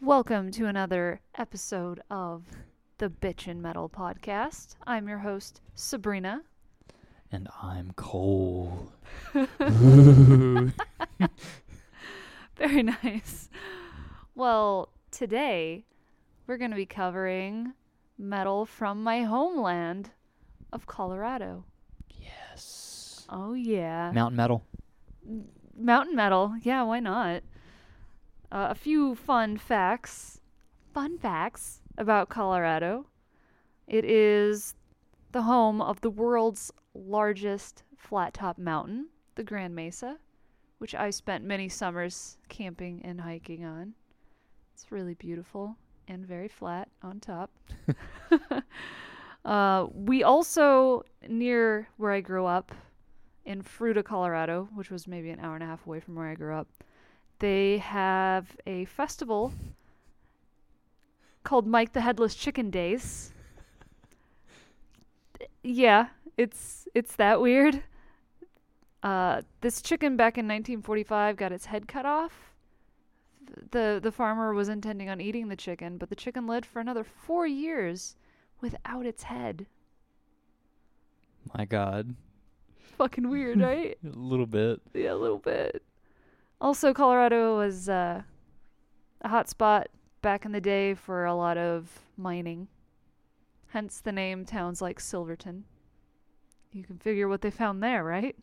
[0.00, 2.44] Welcome to another episode of
[2.98, 4.76] the Bitchin' Metal Podcast.
[4.86, 6.42] I'm your host, Sabrina.
[7.32, 8.92] And I'm Cole.
[9.34, 10.70] Very
[12.84, 13.50] nice.
[14.36, 15.84] Well, today
[16.46, 17.72] we're going to be covering
[18.16, 20.10] metal from my homeland
[20.72, 21.64] of Colorado.
[22.08, 23.26] Yes.
[23.28, 24.12] Oh, yeah.
[24.14, 24.64] Mountain metal.
[25.76, 26.54] Mountain metal.
[26.62, 27.42] Yeah, why not?
[28.50, 30.40] Uh, a few fun facts.
[30.94, 33.06] Fun facts about Colorado.
[33.86, 34.74] It is
[35.32, 40.18] the home of the world's largest flat top mountain, the Grand Mesa,
[40.78, 43.94] which I spent many summers camping and hiking on.
[44.74, 47.50] It's really beautiful and very flat on top.
[49.44, 52.72] uh, we also, near where I grew up,
[53.44, 56.34] in Fruita, Colorado, which was maybe an hour and a half away from where I
[56.34, 56.68] grew up,
[57.38, 59.52] they have a festival
[61.44, 63.32] called Mike the Headless Chicken Days.
[65.62, 67.82] Yeah, it's it's that weird.
[69.02, 72.52] Uh, this chicken back in 1945 got its head cut off.
[73.70, 77.04] The the farmer was intending on eating the chicken, but the chicken lived for another
[77.04, 78.16] 4 years
[78.60, 79.66] without its head.
[81.56, 82.14] My God.
[82.98, 83.96] Fucking weird, right?
[84.04, 84.80] A little bit.
[84.92, 85.82] Yeah, a little bit.
[86.60, 88.22] Also, Colorado was uh,
[89.22, 89.88] a hot spot
[90.22, 92.68] back in the day for a lot of mining.
[93.68, 95.64] Hence the name towns like Silverton.
[96.72, 98.34] You can figure what they found there, right?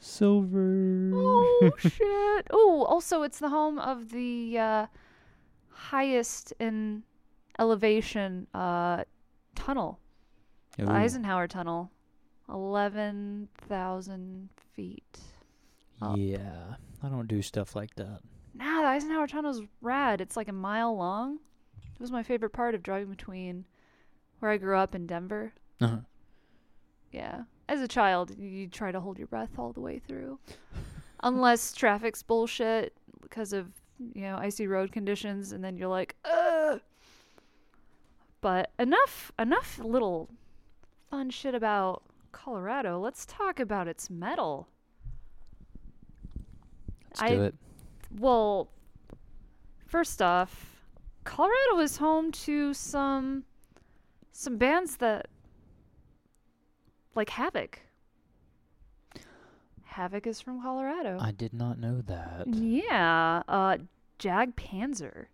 [0.00, 1.10] Silver.
[1.14, 2.46] Oh, shit.
[2.50, 4.86] Oh, also, it's the home of the uh,
[5.70, 7.02] highest in
[7.58, 9.04] elevation uh,
[9.54, 9.98] tunnel,
[10.76, 11.90] the Eisenhower Tunnel.
[12.50, 15.18] 11,000 feet.
[16.00, 16.16] up.
[16.18, 16.76] Yeah.
[17.02, 18.20] I don't do stuff like that.
[18.54, 20.20] Nah, the Eisenhower Tunnel's rad.
[20.20, 21.38] It's like a mile long.
[21.94, 23.64] It was my favorite part of driving between
[24.40, 25.52] where I grew up in Denver.
[25.80, 25.98] Uh-huh.
[27.12, 27.42] Yeah.
[27.68, 30.38] As a child, you try to hold your breath all the way through.
[31.22, 33.68] Unless traffic's bullshit because of,
[34.14, 36.80] you know, icy road conditions and then you're like, ugh.
[38.40, 40.30] But enough enough little
[41.10, 43.00] fun shit about Colorado.
[43.00, 44.68] Let's talk about its metal.
[47.20, 47.54] Let's I- do it.
[48.18, 48.68] Well,
[49.86, 50.84] first off,
[51.24, 53.44] Colorado is home to some
[54.32, 55.28] some bands that
[57.14, 57.74] like Havok.
[59.92, 61.18] Havok is from Colorado.
[61.20, 62.46] I did not know that.
[62.48, 63.78] yeah, uh
[64.18, 65.26] Jag Panzer.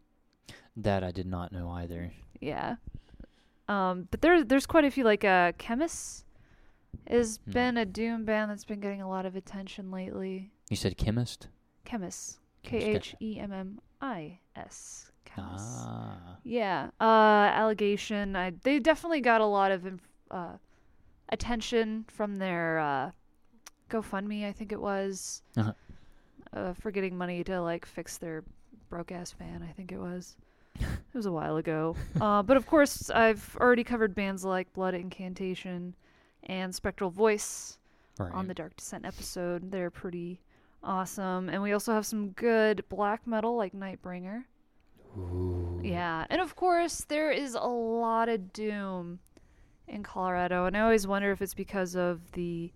[0.77, 2.12] That I did not know either.
[2.41, 2.77] Yeah.
[3.69, 6.25] Um but there there's quite a few like uh Khemmis
[7.09, 7.51] has Hmm.
[7.53, 10.51] been a doom band that's been getting a lot of attention lately.
[10.71, 11.49] You said chemist?
[11.84, 12.39] Khemmis.
[12.62, 15.11] K H E M M I S.
[15.25, 15.41] Chemist, gotcha.
[15.41, 15.81] H M M I S.
[15.81, 15.84] Khemmis.
[15.87, 16.19] Ah.
[16.45, 18.37] Yeah, uh, Allegaeon.
[18.37, 20.53] I they definitely got a lot of inf- uh,
[21.28, 23.11] attention from their uh,
[23.91, 24.47] GoFundMe.
[24.47, 25.72] I think it was Uh-huh.
[26.53, 28.45] uh, for getting money to like fix their
[28.89, 29.66] broke ass fan.
[29.69, 30.37] I think it was.
[30.81, 31.95] it was a while ago.
[32.21, 35.95] uh, but of course, I've already covered bands like Blood Incantation
[36.45, 37.78] and Spectral Voice
[38.19, 38.33] Right.
[38.33, 39.72] on the Dark Descent episode.
[39.72, 40.41] They're pretty
[40.84, 44.45] awesome, and we also have some good black metal like Nightbringer.
[45.17, 45.81] Ooh.
[45.83, 49.21] Yeah, and of course there is a lot of doom
[49.89, 52.72] in Colorado, and I always wonder if it's because of the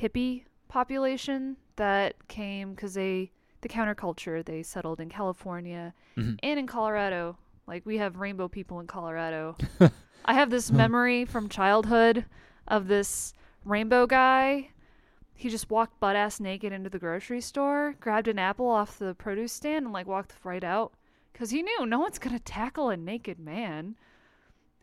[0.00, 3.30] hippie population that came because they
[3.62, 6.38] the counterculture they settled in California Mhm.
[6.42, 7.38] and in Colorado.
[7.66, 9.56] Like we have rainbow people in Colorado.
[10.24, 12.24] I have this memory from childhood
[12.68, 13.32] of this
[13.64, 14.70] rainbow guy.
[15.36, 19.14] He just walked butt ass naked into the grocery store, grabbed an apple off the
[19.14, 20.94] produce stand, and like walked right out
[21.32, 23.96] because he knew no one's gonna tackle a naked man.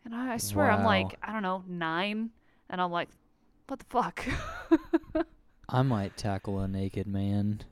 [0.04, 2.30] And I, I swear, I'm like I don't know nine,
[2.70, 3.08] and I'm like,
[3.66, 4.24] what the fuck?
[5.68, 7.62] I might tackle a naked man.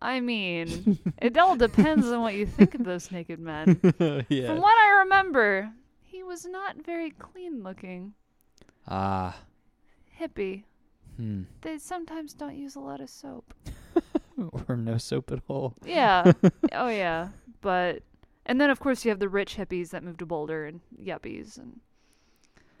[0.00, 3.80] I mean, it all depends on what you think of those naked men.
[4.28, 4.48] yeah.
[4.48, 5.72] From what I remember,
[6.02, 8.12] he was not very clean looking.
[8.86, 9.36] Ah.
[10.20, 10.64] Hippie.
[11.16, 11.42] Hmm.
[11.62, 13.54] They sometimes don't use a lot of soap.
[14.68, 15.74] or no soap at all.
[15.84, 16.32] Yeah.
[16.72, 17.28] oh yeah.
[17.60, 18.02] But
[18.46, 21.56] and then of course you have the rich hippies that moved to Boulder and yuppies
[21.58, 21.80] and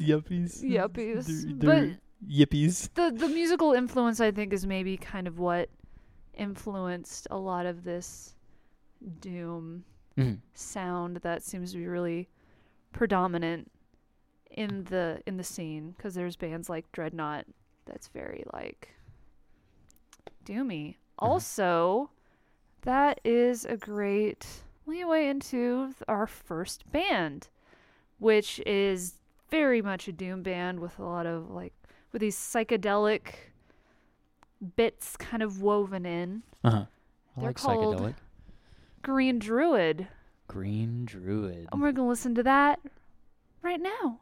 [0.00, 0.62] Yuppies.
[0.62, 1.60] yuppies.
[1.60, 2.90] They're- they're yippies.
[2.94, 5.70] The the musical influence I think is maybe kind of what
[6.34, 8.34] influenced a lot of this
[9.20, 9.84] doom
[10.18, 10.38] Mhm.
[10.54, 12.28] sound that seems to be really
[12.92, 13.70] predominant
[14.50, 17.46] in the in the scene because there's bands like Dreadnought
[17.90, 18.94] that's very like
[20.44, 20.96] doomy.
[21.18, 21.32] Uh-huh.
[21.32, 22.10] Also,
[22.82, 24.46] that is a great
[24.86, 27.48] leeway into our first band,
[28.18, 29.14] which is
[29.50, 31.72] very much a doom band with a lot of like
[32.12, 33.34] with these psychedelic
[34.76, 36.42] bits kind of woven in.
[36.64, 36.84] Uh huh.
[37.36, 38.14] I They're like called- psychedelic.
[39.02, 40.08] Green Druid.
[40.46, 41.68] Green Druid.
[41.72, 42.80] And we're going to listen to that
[43.62, 44.20] right now.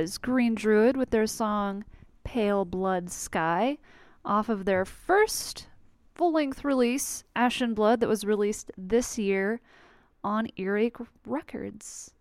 [0.00, 1.84] Was Green Druid with their song
[2.24, 3.76] Pale Blood Sky
[4.24, 5.66] off of their first
[6.14, 9.60] full length release, Ashen Blood, that was released this year
[10.24, 12.12] on Earache Records.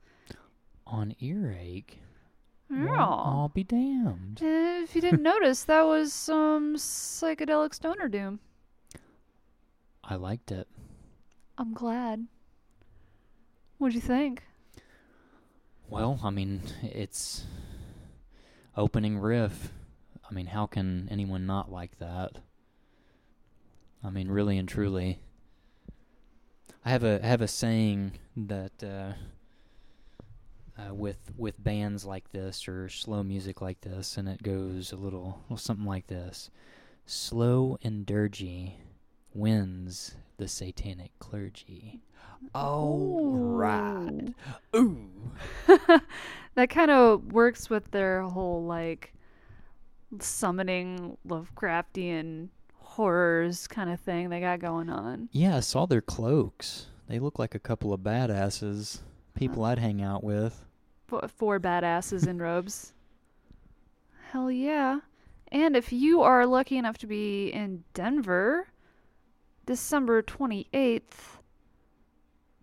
[0.87, 1.99] On earache.
[2.69, 3.05] Well, Yeah.
[3.05, 4.39] I'll be damned.
[4.41, 8.39] If you didn't notice, that was some psychedelic stoner doom.
[10.03, 10.67] I liked it.
[11.57, 12.27] I'm glad.
[13.77, 14.43] What'd you think?
[15.87, 17.45] Well, I mean, it's
[18.79, 19.71] opening riff.
[20.29, 22.37] I mean, how can anyone not like that?
[24.03, 25.19] I mean, really and truly.
[26.85, 29.13] I have a I have a saying that uh,
[30.81, 34.95] uh, with with bands like this or slow music like this, and it goes a
[34.95, 36.49] little well, something like this:
[37.05, 38.75] "Slow and dirgy
[39.33, 41.99] wins the satanic clergy."
[42.55, 44.33] Oh, right.
[44.75, 45.09] Ooh.
[46.55, 49.13] that kind of works with their whole like
[50.19, 55.29] summoning Lovecraftian horrors kind of thing they got going on.
[55.31, 56.87] Yeah, I saw their cloaks.
[57.07, 58.99] They look like a couple of badasses.
[59.35, 60.65] People I'd hang out with.
[61.11, 62.93] F- Four badasses in robes.
[64.31, 64.99] Hell yeah.
[65.51, 68.67] And if you are lucky enough to be in Denver,
[69.65, 71.38] December 28th,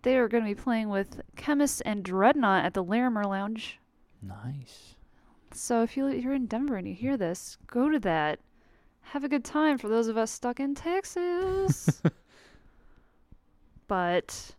[0.03, 3.79] they are going to be playing with Khemmis and Dreadnought at the Larimer Lounge.
[4.21, 4.95] Nice.
[5.53, 8.39] So if you- you're in Denver and you hear this, go to that.
[9.11, 12.01] Have a good time for those of us stuck in Texas.
[13.87, 14.55] but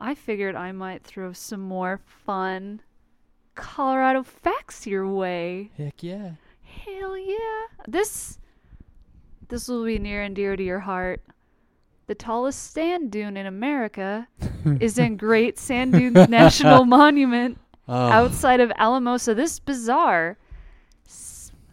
[0.00, 2.80] I figured I might throw some more fun
[3.54, 5.70] Colorado facts your way.
[5.78, 6.32] Heck yeah.
[6.62, 7.62] Hell yeah.
[7.88, 8.38] This
[9.48, 11.22] this will be near and dear to your heart.
[12.06, 14.28] The tallest sand dune in America
[14.80, 17.58] is in Great Sand Dunes National Monument
[17.88, 19.32] Oh, outside of Alamosa.
[19.34, 20.38] This bizarre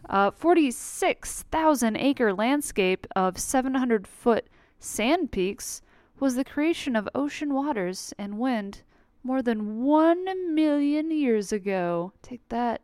[0.08, 4.46] uh, 46,000 acre landscape of 700 foot
[4.78, 5.82] sand peaks
[6.20, 8.82] was the creation of ocean waters and wind
[9.24, 12.12] more than 1 million years ago.
[12.22, 12.80] Take that,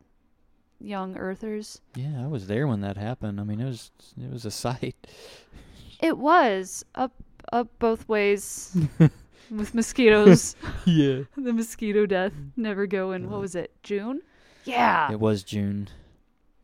[0.80, 1.80] young earthers.
[1.94, 3.38] yeah, I was there when that happened.
[3.40, 3.90] I mean, it was
[4.20, 4.96] it was a sight.
[6.00, 7.12] It was up
[7.52, 8.76] up both ways
[9.50, 10.56] with mosquitoes.
[10.84, 11.22] yeah.
[11.36, 12.50] the mosquito death mm.
[12.56, 13.30] never go in.
[13.30, 13.72] What was it?
[13.82, 14.22] June?
[14.64, 15.10] Yeah.
[15.10, 15.88] It was June.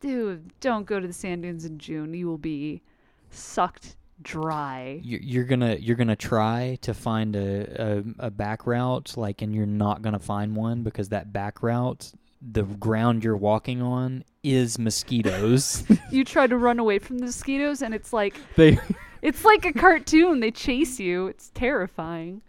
[0.01, 2.15] Dude, don't go to the sand dunes in June.
[2.15, 2.83] You will be
[3.31, 5.01] sucked dry.
[5.03, 9.55] You're, you're gonna you're gonna try to find a, a a back route, like, and
[9.55, 14.79] you're not gonna find one because that back route, the ground you're walking on, is
[14.79, 15.85] mosquitoes.
[16.11, 18.79] You try to run away from the mosquitoes and it's like they
[19.23, 20.41] it's like a cartoon.
[20.41, 21.27] They chase you.
[21.27, 22.43] It's terrifying.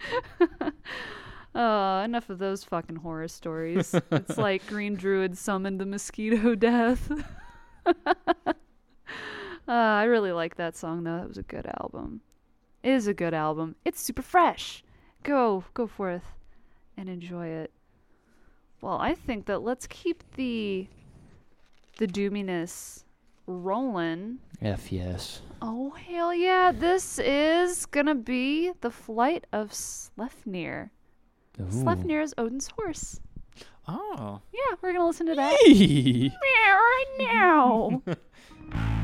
[1.54, 3.94] uh, enough of those fucking horror stories.
[4.10, 7.10] it's like Green Druid summoned the mosquito death.
[7.86, 8.52] uh,
[9.66, 11.18] I really like that song though.
[11.18, 12.20] That was a good album.
[12.82, 13.76] It is a good album.
[13.84, 14.82] It's super fresh.
[15.22, 16.24] Go, go forth
[16.96, 17.70] and enjoy it.
[18.80, 20.86] Well, I think that let's keep the
[21.98, 23.04] the doominess
[23.46, 24.38] rolling.
[24.62, 25.40] F yes.
[25.62, 26.70] Oh hell yeah!
[26.70, 30.90] This is gonna be the flight of Sleipnir.
[31.58, 31.64] Ooh.
[31.64, 33.20] Sleipnir is Odin's horse.
[33.88, 34.40] Oh.
[34.52, 36.30] Yeah, we're gonna listen to that yeah,
[36.72, 38.02] right now.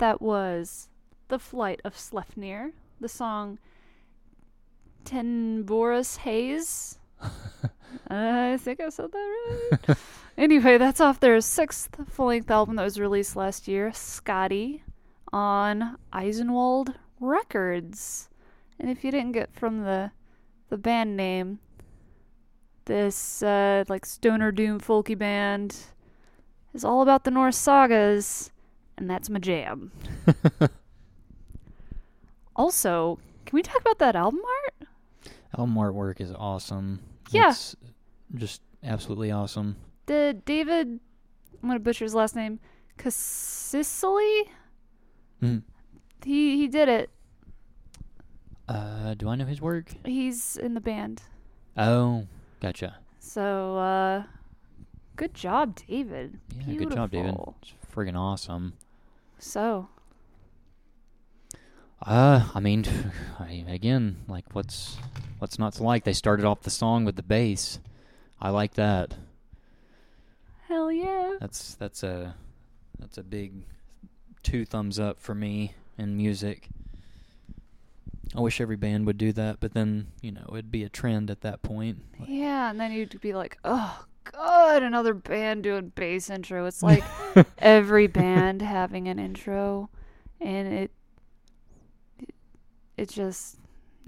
[0.00, 0.88] that was
[1.28, 3.58] The Flight of Sleipnir, the song
[5.04, 6.98] Tenebrous Haze.
[8.10, 9.98] I think I said that right.
[10.36, 14.80] anyway, that's off their sixth full length album that was released last year, Skadi,
[15.32, 18.28] on Eisenwald Records.
[18.78, 20.12] And if you didn't get from the
[20.70, 21.58] the band name,
[22.86, 25.76] this uh, like stoner doom folky band
[26.72, 28.50] is all about the Norse sagas,
[29.00, 29.90] and that's my jam.
[32.56, 34.88] also, can we talk about that album art?
[35.58, 37.00] Album artwork is awesome.
[37.30, 37.50] Yeah.
[37.50, 37.74] It's
[38.34, 39.76] just absolutely awesome.
[40.06, 41.00] Did David,
[41.62, 42.60] I'm gonna butcher his last name,
[42.98, 44.42] Cassisoli?
[45.42, 45.62] Mm.
[46.24, 47.10] He he did it.
[48.68, 49.90] Uh, do I know his work?
[50.04, 51.22] He's in the band.
[51.76, 52.26] Oh,
[52.60, 52.98] gotcha.
[53.18, 54.22] So uh,
[55.16, 56.38] good job, David.
[56.66, 57.34] Yeah, good job, David.
[57.62, 58.74] It's friggin' awesome.
[59.40, 59.88] So
[62.04, 62.84] Uh, I mean,
[63.38, 64.96] I, again, like what's
[65.38, 66.04] what's not to like?
[66.04, 67.78] They started off the song with the bass.
[68.40, 69.14] I like that.
[70.68, 71.36] hell yeah.
[71.40, 72.34] That's that's a
[72.98, 73.52] that's a big
[74.42, 76.68] two thumbs up for me in music.
[78.34, 81.30] I wish every band would do that, but then you know it'd be a trend
[81.30, 81.98] at that point.
[82.26, 86.66] Yeah, and then you'd be like, oh god, another band doing bass intro.
[86.66, 87.04] It's like
[87.58, 89.90] every band having an intro,
[90.40, 90.90] and it
[92.96, 93.58] it just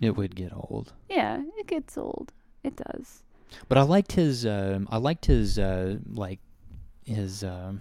[0.01, 0.93] It would get old.
[1.09, 2.33] yeah, it gets old.
[2.63, 3.23] It does.
[3.69, 4.47] But I liked his.
[4.47, 6.41] Um, I liked his uh, like
[7.05, 7.81] his um,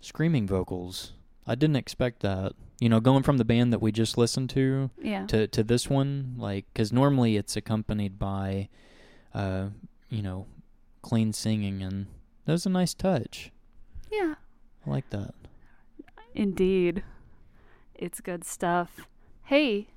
[0.00, 1.12] screaming vocals.
[1.46, 2.52] I didn't expect that.
[2.80, 5.26] You know, going from the band that we just listened to Yeah.
[5.26, 8.68] to to this one, like, because normally it's accompanied by,
[9.32, 9.68] uh,
[10.10, 10.46] you know,
[11.04, 12.06] clean singing, and
[12.46, 13.52] that was a nice touch.
[14.10, 14.34] yeah.
[14.86, 15.34] I like that.
[16.34, 17.02] Indeed.
[17.94, 19.06] It's good stuff.
[19.44, 19.88] Hey,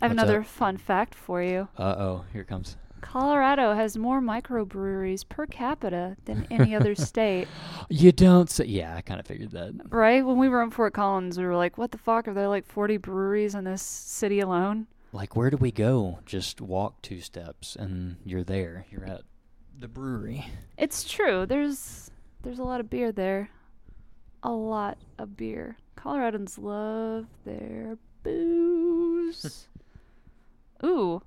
[0.00, 0.46] I have What's another up?
[0.46, 1.68] fun fact for you.
[1.76, 2.76] Uh oh, here it comes.
[3.00, 7.48] Colorado has more microbreweries per capita than any other state.
[7.88, 8.66] You don't say.
[8.66, 9.72] Yeah, I kind of figured that.
[9.90, 10.24] Right?
[10.24, 12.28] When we were in Fort Collins, we were like, what the fuck?
[12.28, 14.86] Are there like 40 breweries in this city alone?
[15.12, 16.20] Like, where do we go?
[16.24, 18.86] Just walk two steps, and you're there.
[18.90, 19.22] You're at
[19.80, 20.46] the brewery.
[20.76, 21.46] It's true.
[21.46, 22.10] There's
[22.42, 23.50] there's a lot of beer there.
[24.42, 25.76] A lot of beer.
[25.96, 29.68] Coloradans love their booze.
[30.84, 31.22] Ooh.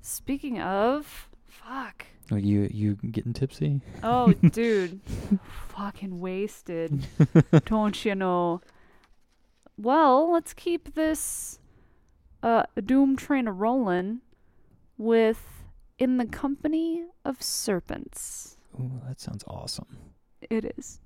[0.00, 2.06] Speaking of, fuck.
[2.30, 3.80] Are you you getting tipsy?
[4.02, 5.00] Oh, dude.
[5.68, 7.06] Fucking wasted.
[7.66, 8.60] Don't you know?
[9.76, 11.58] Well, let's keep this
[12.42, 14.20] uh, doom train a rolling
[14.96, 15.53] with
[15.98, 18.56] In the Company of Serpents.
[18.80, 19.96] Ooh, that sounds awesome.
[20.50, 20.98] It is.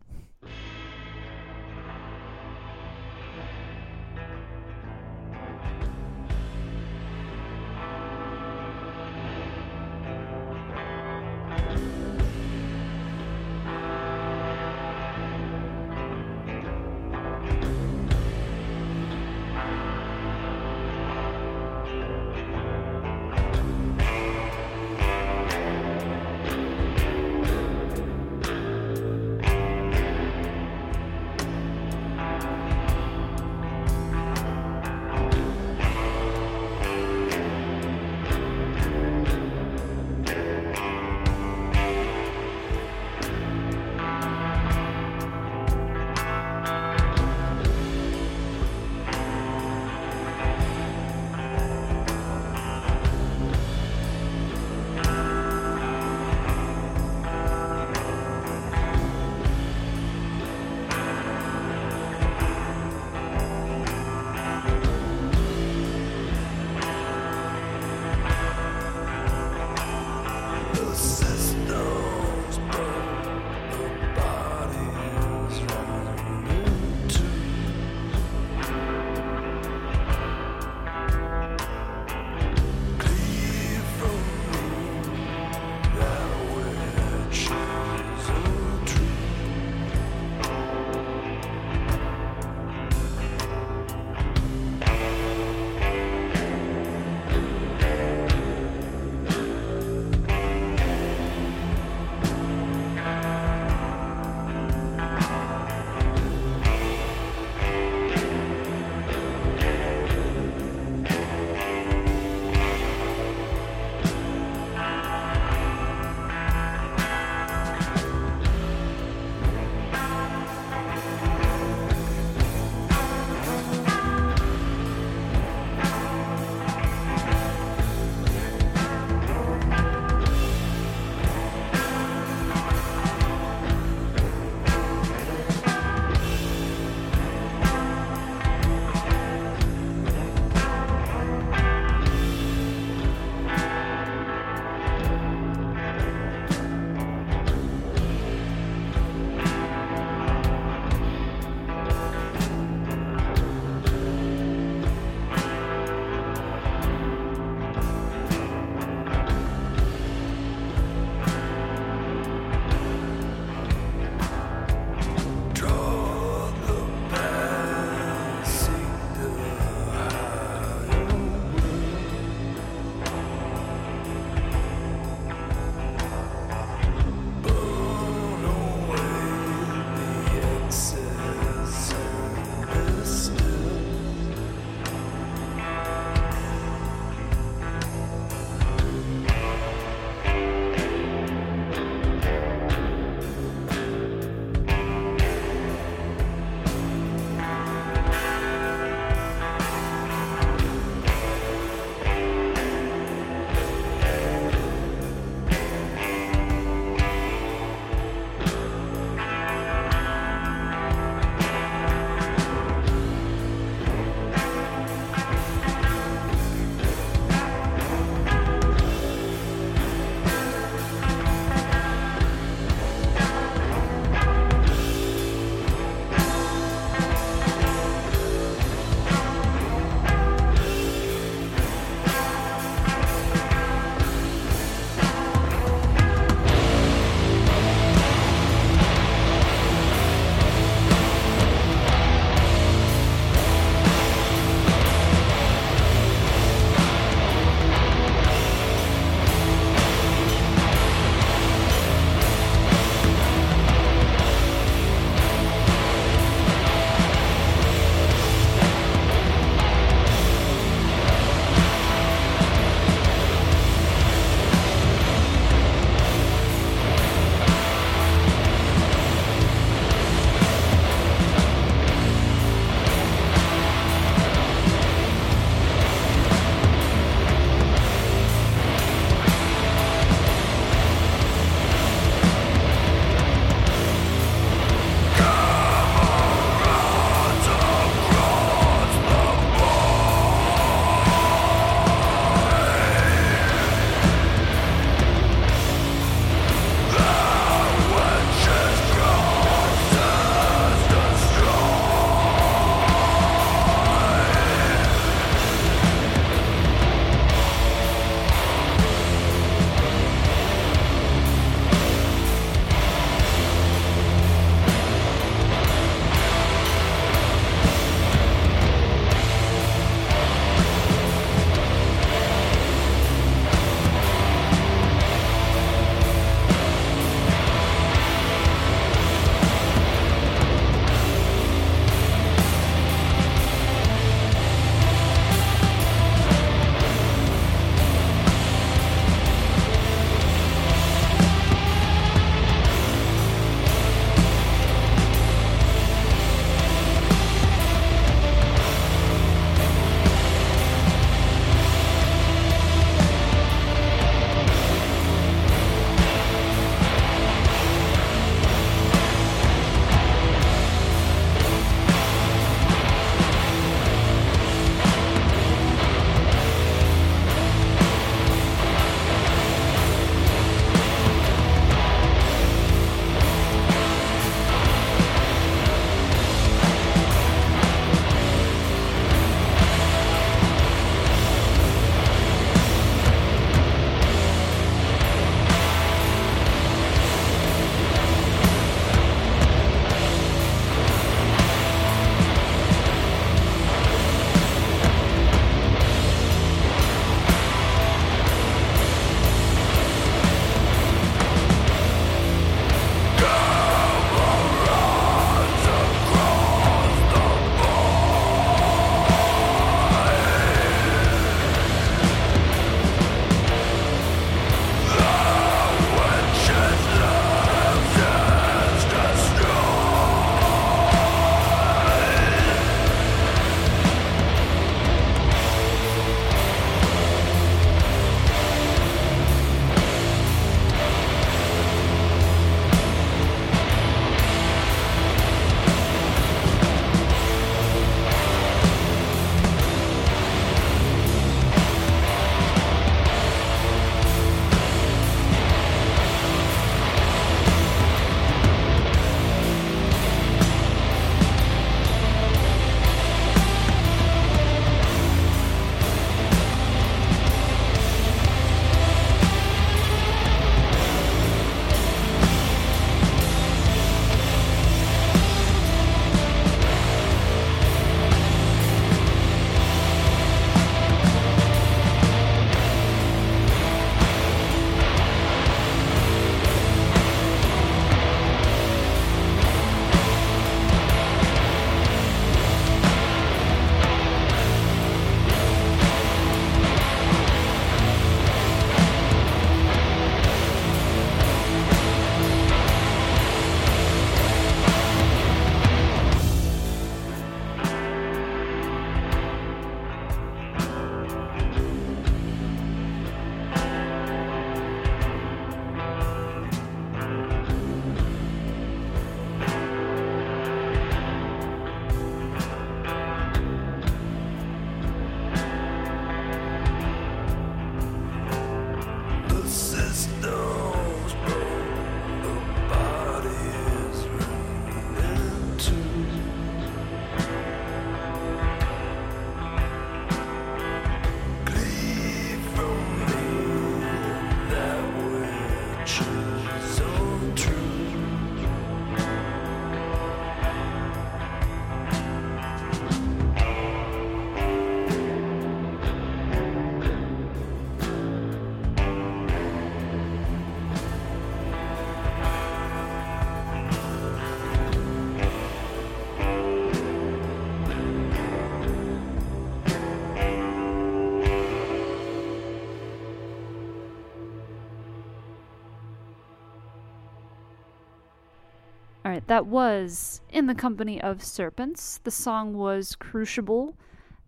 [569.29, 571.99] That was In the Company of Serpents.
[572.03, 573.76] The song was Crucible.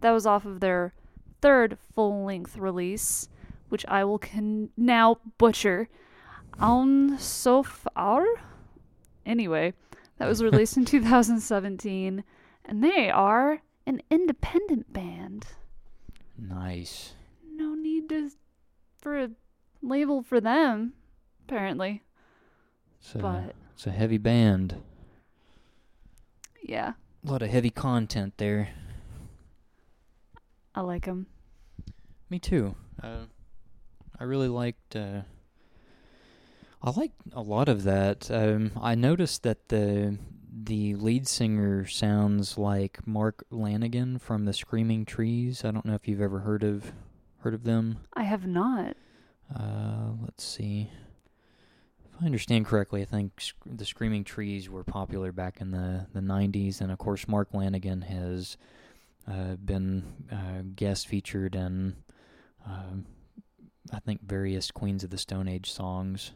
[0.03, 0.95] That was off of their
[1.41, 3.29] third full length release,
[3.71, 5.89] which I will can now butcher.
[6.59, 8.25] On Sofar?
[9.25, 9.73] Anyway,
[10.19, 12.25] that was released in 2017,
[12.67, 15.47] and they are an independent band.
[16.39, 17.15] Nice.
[17.55, 18.31] No need to
[19.01, 19.31] for a
[19.83, 20.93] label for them,
[21.47, 22.03] apparently.
[23.15, 24.77] A, But it's a heavy band.
[26.71, 26.93] Yeah,
[27.27, 28.69] A lot of heavy content there.
[30.73, 31.27] I like them.
[32.31, 32.77] Me too.
[33.03, 33.25] Uh,
[34.21, 34.95] I really liked.
[34.95, 35.23] Uh,
[36.81, 38.31] I liked a lot of that.
[38.31, 40.17] Um, I noticed that the
[40.49, 45.65] the lead singer sounds like Mark Lanegan from the Screaming Trees.
[45.65, 46.93] I don't know if you've ever heard of
[47.39, 47.99] heard of them.
[48.15, 48.97] I have not.
[49.53, 50.89] Uh, let's see.
[52.21, 56.21] I understand correctly, I think sc- the Screaming Trees were popular back in the, the
[56.21, 58.59] 90s, and of course, Mark Lanegan has
[59.27, 61.97] uh, been uh, guest featured in,
[62.67, 63.07] um
[63.93, 66.33] I think, various Queens of the Stone Age songs.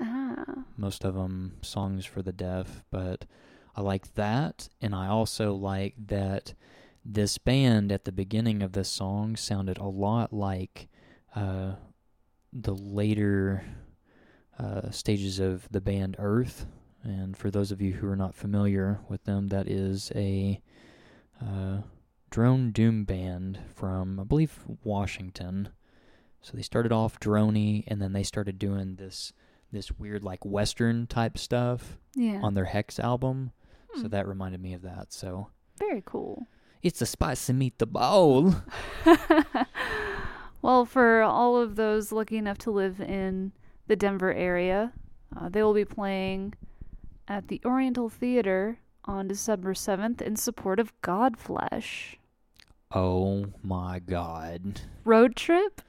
[0.00, 0.44] Ah.
[0.76, 3.26] Most of them songs for the deaf, but
[3.76, 6.54] I like that, and I also like that
[7.04, 10.88] this band at the beginning of this song sounded a lot like
[11.36, 11.74] uh,
[12.52, 13.64] the later
[14.58, 16.66] uh, stages of the band Earth.
[17.02, 20.60] And for those of you who are not familiar with them, that is a
[21.40, 21.82] uh,
[22.30, 25.68] drone doom band from, I believe, Washington.
[26.40, 29.32] So they started off droney, and then they started doing this
[29.72, 32.40] this weird like western type stuff Yeah.
[32.42, 33.50] on their Hex album.
[33.96, 34.08] So Hmm.
[34.08, 35.12] that reminded me of that.
[35.12, 35.48] So
[35.78, 36.46] Very cool.
[36.82, 38.62] it's a spicy meatball.
[40.62, 43.52] well, for all of those lucky enough to live in
[43.86, 44.92] the Denver area,
[45.36, 46.54] uh, they will be playing
[47.28, 52.16] at the Oriental Theater on December 7th in support of Godflesh.
[52.92, 54.80] Oh my god.
[55.04, 55.82] Road trip?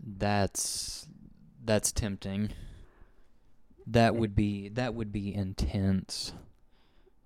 [0.00, 1.08] That's
[1.64, 2.50] that's tempting.
[3.86, 6.34] That would be that would be intense.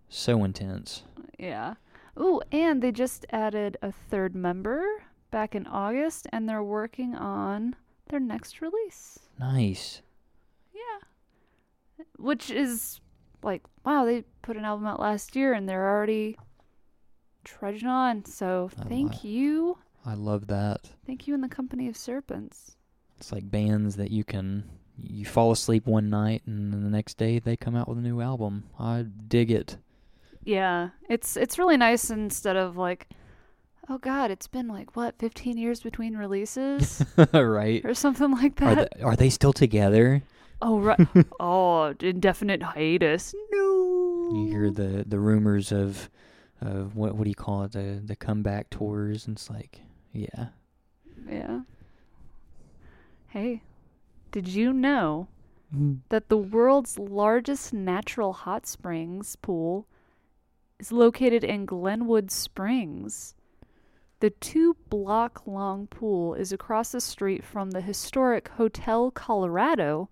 [0.09, 1.03] So intense.
[1.39, 1.75] Yeah.
[2.17, 4.85] Oh, and they just added a third member
[5.31, 7.75] back in August, and they're working on
[8.09, 9.19] their next release.
[9.43, 10.03] Nice.
[10.73, 12.05] Yeah.
[12.17, 13.01] Which is
[13.43, 16.39] like, wow, they put an album out last year and they're already
[17.43, 18.25] trudging on.
[18.25, 19.79] So I thank li- you.
[20.07, 20.91] I love that.
[21.07, 22.77] Thank you in the company of serpents.
[23.19, 24.65] It's like bands that you can
[24.97, 28.03] you fall asleep one night and then the next day they come out with a
[28.03, 28.65] new album.
[28.79, 29.77] I dig it.
[30.45, 30.91] Yeah.
[31.09, 33.09] It's it's really nice instead of like
[33.89, 37.85] oh god, it's been like what, 15 years between releases right.
[37.85, 38.93] or something like Are that.
[38.97, 40.23] they, are they still together?
[40.61, 41.01] Oh right.
[41.41, 43.35] oh, indefinite hiatus.
[43.51, 44.31] No.
[44.35, 46.09] You hear the the rumors of
[46.61, 49.81] of what what do you call it the the comeback tours and it's like
[50.13, 50.47] yeah
[51.29, 51.61] Yeah.
[53.29, 53.63] Hey,
[54.31, 55.27] did you know
[55.75, 55.99] mm.
[56.11, 59.87] that the world's largest natural hot springs pool
[60.79, 63.35] is located in Glenwood Springs?
[64.23, 70.11] The two block long pool is across the street from the historic Hotel Colorado,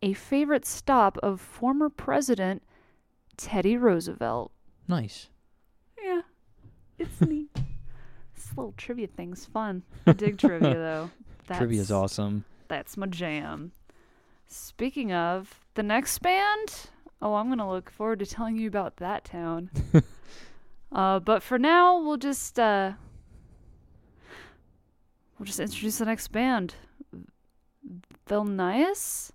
[0.00, 2.62] a favorite stop of former President
[3.36, 4.52] Teddy Roosevelt.
[4.86, 5.30] nice
[6.00, 6.20] Yeah,
[7.00, 7.52] it's neat.
[7.52, 9.82] this little trivia thing's fun.
[10.06, 11.10] I dig trivia though.
[11.48, 13.72] That's, trivia's awesome That's my jam.
[14.46, 16.90] Speaking of the next band,
[17.20, 19.68] oh, I'm gonna look forward to telling you about that town.
[20.92, 22.92] uh, but for now, we'll just uh,
[25.38, 26.74] we'll just introduce the next band,
[28.28, 29.30] Vilnius.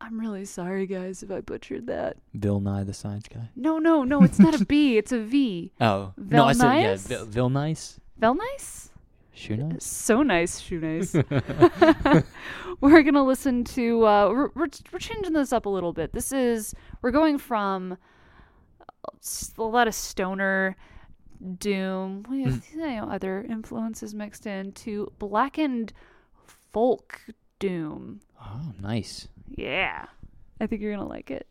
[0.00, 2.16] I'm really sorry, guys, if I butchered that.
[2.34, 5.72] Nye the Science Guy No, no, no, it's not a B, it's a V.
[5.80, 7.06] oh no I said yeah Vilnius?
[7.08, 8.90] Vil, Vil Nice Vilnius?
[9.32, 11.14] Shoe Nice So nice, shoe nice.
[12.80, 14.06] we're gonna listen to.
[14.06, 16.12] Uh, we're, we're we're changing this up a little bit.
[16.12, 16.72] This is
[17.02, 17.96] we're going from
[19.58, 20.76] a lot of stoner
[21.58, 22.78] doom, have, hmm.
[22.78, 25.92] you know, other influences mixed in to blackened
[26.72, 27.20] folk
[27.58, 28.20] doom.
[28.40, 30.06] oh nice Yeah.
[30.60, 31.46] I think you're going to like it.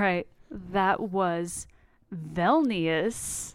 [0.00, 0.26] Right.
[0.50, 1.66] That was
[2.10, 3.54] Velnias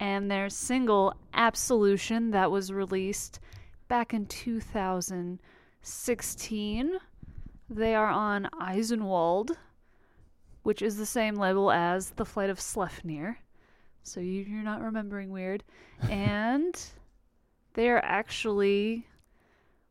[0.00, 3.38] and their single Absolution that was released
[3.86, 6.98] back in 2016.
[7.70, 9.56] They are on Eisenwald,
[10.64, 13.36] which is the same label as The Flight of Sleipnir.
[14.02, 15.62] So you, you're not remembering weird.
[16.10, 16.76] and
[17.74, 19.06] they are actually,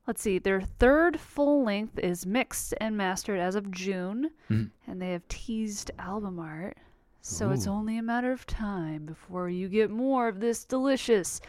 [0.07, 4.71] let's see, their third full length is mixed and mastered as of June, Mhm.
[4.87, 6.77] and they have teased album art.
[7.21, 11.39] So it's only a matter of time before you get more of this delicious,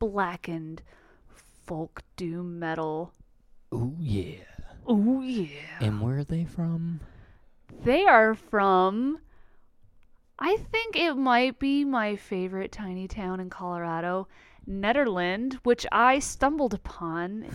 [0.00, 0.82] blackened
[1.64, 3.12] folk doom metal.
[3.72, 4.42] Ooh yeah.
[4.88, 5.78] Oh, yeah.
[5.80, 7.00] And where are they from?
[7.84, 9.18] They are from.
[10.38, 14.28] I think it might be my favorite tiny town in Colorado,
[14.66, 17.46] Netherland, which I stumbled upon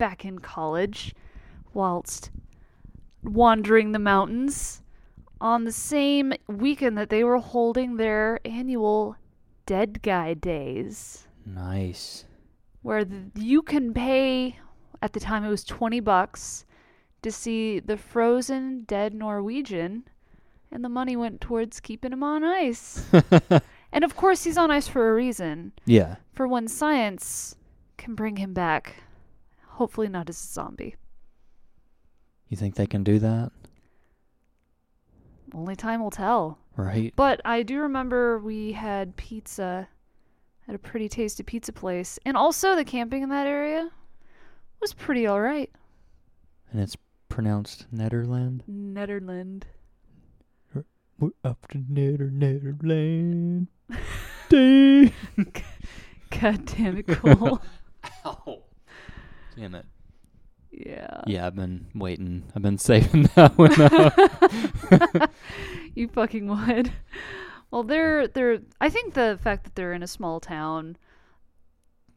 [0.00, 1.14] back in college
[1.72, 2.30] whilst
[3.22, 4.82] wandering the mountains
[5.40, 9.14] on the same weekend that they were holding their annual
[9.66, 12.24] Dead Guy Days, Nice.
[12.82, 14.56] where th- you can pay,
[15.00, 16.64] at the time it was 20 bucks,
[17.22, 20.04] to see the frozen dead Norwegian,
[20.72, 23.04] and the money went towards keeping him on ice.
[23.92, 25.72] and of course, he's on ice for a reason.
[25.84, 26.16] yeah.
[26.32, 27.54] For when science
[27.98, 28.96] can bring him back,
[29.80, 30.94] hopefully not as a zombie.
[32.50, 33.50] You think they can do that?
[35.54, 36.58] Only time will tell.
[36.76, 37.14] Right?
[37.16, 39.88] But I do remember we had pizza
[40.68, 43.90] at a pretty tasty pizza place, and also the camping in that area
[44.82, 45.70] was pretty alright.
[46.70, 46.98] And it's
[47.30, 48.64] pronounced Netherland?
[48.66, 49.64] Netherland.
[51.18, 53.68] We're up to Nether Netherland.
[54.50, 55.12] God
[56.66, 57.62] damn it, Cole.
[58.26, 58.64] Ow.
[59.60, 59.84] Damn it.
[60.70, 61.20] yeah.
[61.26, 62.44] Yeah, I've been waiting.
[62.56, 63.78] I've been saving that one
[65.20, 65.30] up.
[65.94, 66.90] you fucking would.
[67.70, 68.60] Well, they're they're.
[68.80, 70.96] I think the fact that they're in a small town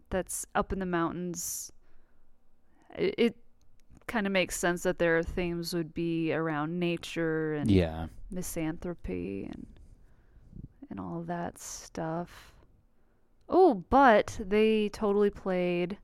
[0.09, 1.71] that's up in the mountains,
[2.95, 3.37] it, it
[4.07, 8.07] kind of makes sense that their themes would be around nature and yeah.
[8.31, 9.67] misanthropy and
[10.89, 12.53] and all that stuff.
[13.49, 15.97] Oh, but they totally played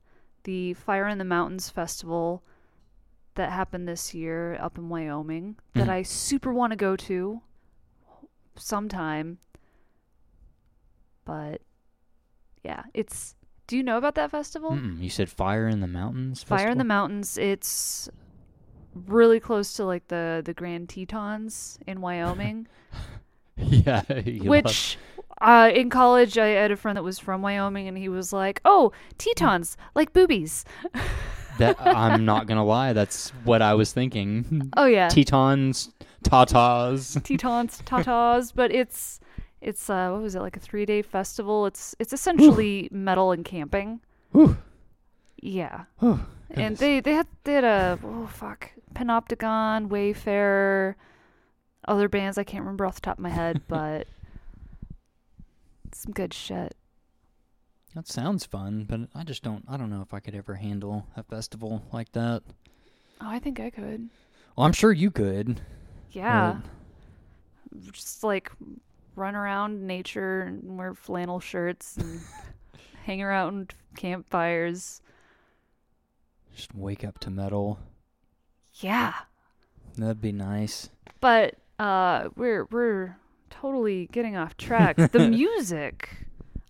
[0.44, 2.42] the Fire in the Mountains festival
[3.34, 5.90] that happened this year up in Wyoming that Mhm.
[5.90, 7.40] I super want to go to
[8.56, 9.38] sometime.
[11.24, 11.62] But
[12.62, 13.34] yeah, it's
[13.66, 14.72] do you know about that festival?
[14.72, 15.00] Mm-mm.
[15.00, 16.42] You said Fire in the Mountains?
[16.42, 18.08] Fire in the Mountains, it's
[18.94, 22.66] really close to like the the Grand Tetons in Wyoming.
[23.56, 24.02] yeah.
[24.42, 24.98] Which
[25.40, 28.60] uh, in college, I had a friend that was from Wyoming, and he was like,
[28.64, 30.64] "Oh, Tetons, like boobies."
[31.58, 34.70] that I'm not gonna lie, that's what I was thinking.
[34.76, 35.90] Oh yeah, Tetons,
[36.24, 37.22] tatas.
[37.22, 39.20] Tetons, tatas, but it's
[39.60, 41.66] it's uh, what was it like a three day festival?
[41.66, 44.00] It's it's essentially metal and camping.
[44.32, 44.56] Whew.
[45.42, 50.96] Yeah, Oh, and they they had they had a oh fuck Panopticon, Wayfarer,
[51.88, 54.06] other bands I can't remember off the top of my head, but
[56.00, 56.74] some good shit.
[57.94, 59.64] That sounds fun, but I just don't.
[59.68, 62.42] I don't know if I could ever handle a festival like that.
[63.20, 64.08] Oh, I think I could.
[64.56, 65.60] Well, I'm sure you could.
[66.12, 66.60] Yeah.
[67.90, 68.50] just like
[69.16, 72.20] run around nature and wear flannel shirts and
[73.04, 75.02] hang around campfires.
[76.54, 77.78] Just wake up to metal.
[78.74, 79.14] Yeah.
[79.96, 80.90] That'd be nice.
[81.20, 83.16] But uh we're we're
[83.60, 84.96] totally getting off track.
[85.12, 86.08] the music.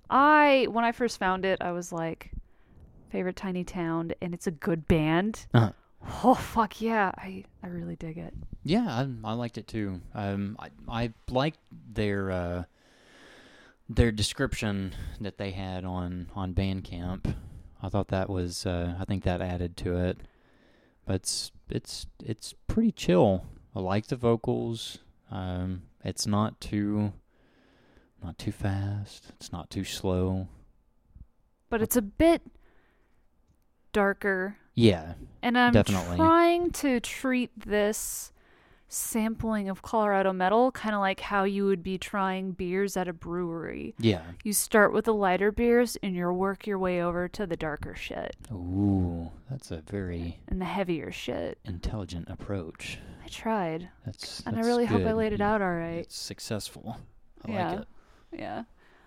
[0.09, 2.32] I when I first found it, I was like
[3.11, 5.47] favorite tiny town and it's a good band.
[5.55, 5.72] Uh-huh.
[6.24, 7.12] Oh fuck yeah.
[7.16, 8.34] I I really dig it.
[8.64, 10.01] Yeah, I, I liked it too.
[10.14, 11.59] Um, I I liked
[11.93, 12.64] their uh,
[13.88, 17.34] their description that they had on on Bandcamp.
[17.82, 18.66] I thought that was.
[18.66, 20.18] Uh, I think that added to it.
[21.07, 23.45] But it's it's it's pretty chill.
[23.74, 24.99] I like the vocals.
[25.30, 27.13] Um, it's not too
[28.23, 29.33] not too fast.
[29.37, 30.49] It's not too slow.
[31.71, 32.43] But it's a bit
[33.93, 36.17] darker Yeah, And I'm Definitely.
[36.17, 38.33] trying to treat this
[38.93, 43.12] sampling of Colorado metal kind of like how you would be trying beers at a
[43.12, 43.95] brewery.
[43.99, 44.22] yeah.
[44.43, 47.95] You start with the lighter beers and you work your way over to the darker
[47.95, 51.59] shit Ooh, that's a very and the heavier shit.
[51.64, 52.99] intelligent approach.
[53.24, 55.99] I tried, That's and I really hope I laid it out all right.
[56.01, 56.99] It's successful.
[57.47, 57.70] I Yeah.
[57.70, 57.88] like it.
[58.32, 58.62] Yeah.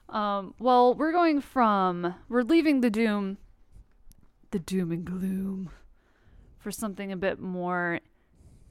[0.10, 3.38] Um, well, we're going from we're leaving the doom,
[4.52, 5.72] the doom and gloom,
[6.60, 8.00] for something a bit more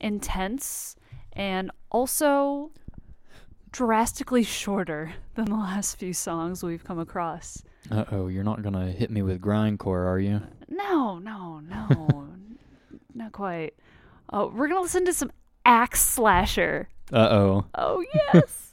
[0.02, 0.96] intense
[1.32, 2.70] and also
[3.70, 7.62] drastically shorter than the last few songs we've come across.
[7.90, 10.42] Uh oh, you're not gonna hit me with grindcore, are you?
[10.68, 12.28] No, no, no,
[13.14, 13.74] not quite.
[14.32, 15.30] Uh, we're gonna listen to some
[15.64, 16.88] Axe Slasher.
[17.12, 17.66] Uh oh.
[17.74, 18.71] Oh yes.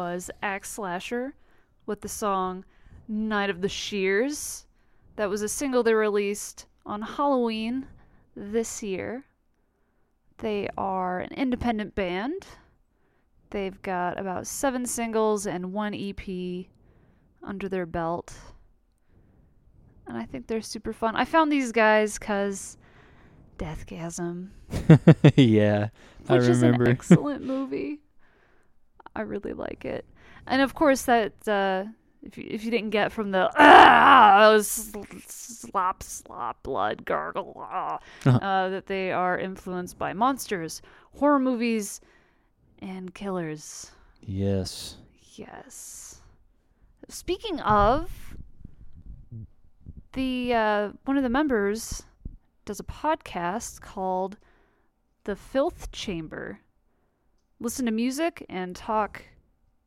[0.00, 1.34] Was Axe Slasher
[1.84, 2.64] with the song
[3.06, 4.64] Night of the Shears.
[5.16, 7.86] That was a single they released on Halloween
[8.34, 9.26] this year.
[10.38, 12.46] They are an independent band.
[13.50, 16.64] They've got about seven singles and one EP
[17.42, 18.32] under their belt.
[20.06, 21.14] And I think they're super fun.
[21.14, 22.78] I found these guys because
[23.58, 24.48] Deathgasm,
[25.36, 25.88] yeah,
[26.26, 26.88] I which is an remember.
[26.90, 28.00] excellent movie.
[29.16, 30.04] I really like it,
[30.46, 31.84] and of course that uh,
[32.22, 38.38] if you if you didn't get from the ah slop slop blood gargle ah, Uh-huh.
[38.38, 40.80] uh, that they are influenced by monsters,
[41.16, 42.00] horror movies,
[42.80, 43.90] and killers.
[44.22, 44.96] yes.
[45.34, 46.20] Yes.
[47.08, 48.10] Speaking of,
[50.12, 52.02] the uh, one of the members
[52.64, 54.36] does a podcast called
[55.24, 56.60] The Filth Chamber.
[57.62, 59.22] Listen to music and talk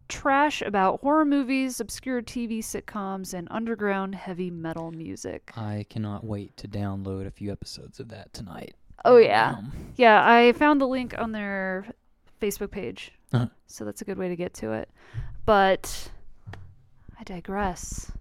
[0.08, 5.52] trash about horror movies, obscure TV sitcoms, and underground heavy metal music.
[5.58, 8.76] I cannot wait to download a few episodes of that tonight.
[9.06, 9.56] Oh yeah.
[9.58, 11.88] Um, Yeah, I found the link on their
[12.40, 13.12] Facebook page.
[13.32, 13.48] Uh-huh.
[13.66, 14.90] So that's a good way to get to it.
[15.46, 16.12] But
[17.20, 18.12] I digress.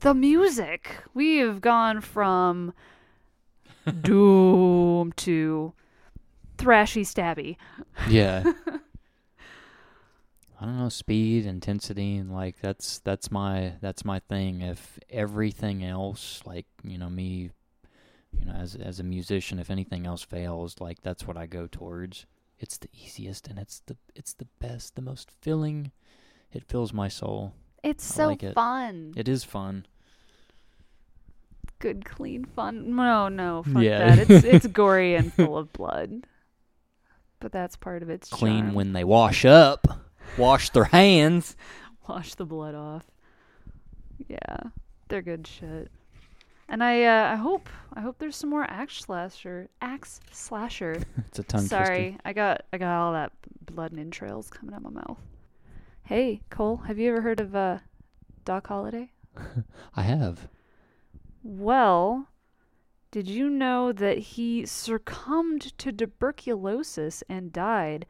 [0.00, 1.04] The music.
[1.14, 2.72] We have gone from
[4.00, 5.72] doom to
[6.60, 7.56] thrashy stabby.
[8.08, 8.42] Yeah.
[10.60, 14.60] I don't know, speed, intensity, and like that's that's my that's my thing.
[14.60, 17.50] If everything else, like you know me,
[18.38, 21.66] you know, as as a musician, if anything else fails, like that's what I go
[21.66, 22.26] towards.
[22.58, 25.92] It's the easiest and it's the it's the best, the most filling.
[26.52, 27.54] It fills my soul.
[27.82, 28.52] It's I so like it.
[28.54, 29.14] fun.
[29.16, 29.86] It is fun.
[31.78, 32.94] Good, clean fun.
[32.94, 34.14] No, no, fuck Yeah.
[34.14, 34.30] that.
[34.30, 36.26] It's it's gory and full of blood.
[37.40, 38.74] But that's part of its Clean charm.
[38.74, 39.86] when they wash up,
[40.36, 41.56] wash their hands.
[42.08, 43.06] wash the blood off.
[44.28, 44.58] Yeah,
[45.08, 45.90] they're good shit.
[46.68, 51.02] And I uh, I hope I hope there's some more axe slasher axe slasher.
[51.28, 53.32] It's a tongue Sorry, I got I got all that
[53.66, 55.18] blood and entrails coming out my mouth.
[56.04, 57.78] Hey Cole, have you ever heard of uh,
[58.44, 59.08] Doc twister.
[59.96, 60.48] I have.
[61.42, 62.26] Well,
[63.10, 68.06] did you know that he succumbed to tuberculosis and died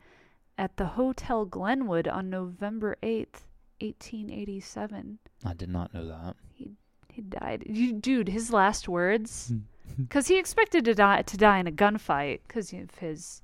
[0.58, 3.46] at the Hotel Glenwood on November 8th,
[3.80, 5.18] 1887?
[5.44, 6.36] I did not know that.
[6.52, 6.72] He
[7.08, 7.64] he died.
[7.66, 9.48] You, dude, his last words.
[9.48, 9.58] Hmm.
[9.96, 13.42] Because he expected to die to die in a gunfight because of his.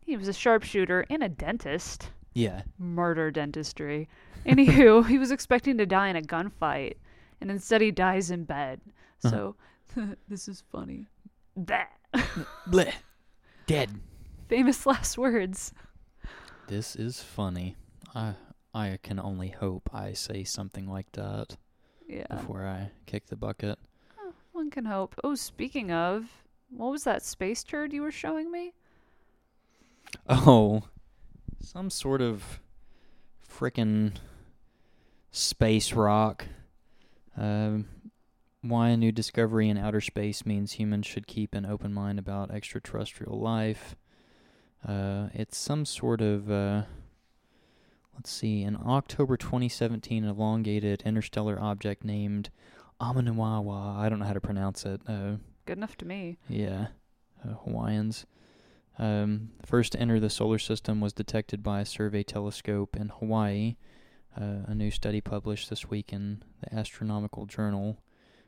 [0.00, 2.10] He was a sharpshooter and a dentist.
[2.32, 2.62] Yeah.
[2.78, 4.08] Murder dentistry.
[4.46, 6.94] Anywho, he was expecting to die in a gunfight,
[7.38, 8.80] and instead he dies in bed.
[9.18, 9.54] So,
[10.28, 11.06] this is funny.
[11.56, 11.90] That
[12.68, 12.92] Bleh.
[13.66, 13.90] Dead.
[14.48, 15.72] famous last words.
[16.68, 17.76] This is funny.
[18.14, 18.34] I
[18.74, 21.56] I can only hope I say something like that
[22.08, 22.26] Yeah.
[22.30, 23.78] before I kick the bucket.
[24.18, 25.14] Oh, one can hope.
[25.22, 26.24] Oh, speaking of,
[26.70, 28.72] what was that space turd you were showing me?
[30.28, 30.84] Oh,
[31.60, 32.60] some sort of
[33.48, 34.14] frickin'
[35.30, 36.46] space rock.
[37.36, 37.86] Um,
[38.62, 42.50] why a new discovery in outer space means humans should keep an open mind about
[42.50, 43.96] extraterrestrial life.
[44.86, 46.82] Uh, it's some sort of, uh,
[48.14, 52.50] let's see, in October 2017, an elongated interstellar object named
[53.00, 53.96] Amanawawa.
[53.98, 55.00] I don't know how to pronounce it.
[55.08, 55.36] Uh,
[55.66, 56.38] Good enough to me.
[56.48, 56.88] yeah,
[57.44, 58.26] uh, Hawaiians.
[58.98, 63.76] Um, first to enter the solar system was detected by a survey telescope in Hawaii.
[64.38, 67.98] Uh, a new study published this week in the Astronomical Journal,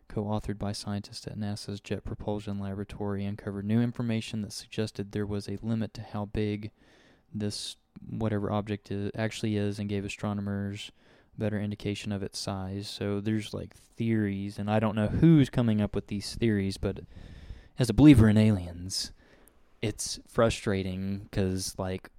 [0.09, 5.27] co authored by scientists at NASA's Jet Propulsion Laboratory, uncovered new information that suggested there
[5.27, 6.71] was a limit to how big
[7.33, 7.77] this
[8.09, 10.91] whatever object is, actually is and gave astronomers
[11.37, 12.89] better indication of its size.
[12.89, 17.01] So there's like theories, and I don't know who's coming up with these theories, but
[17.79, 19.13] as a believer in aliens,
[19.83, 22.11] it's frustrating because like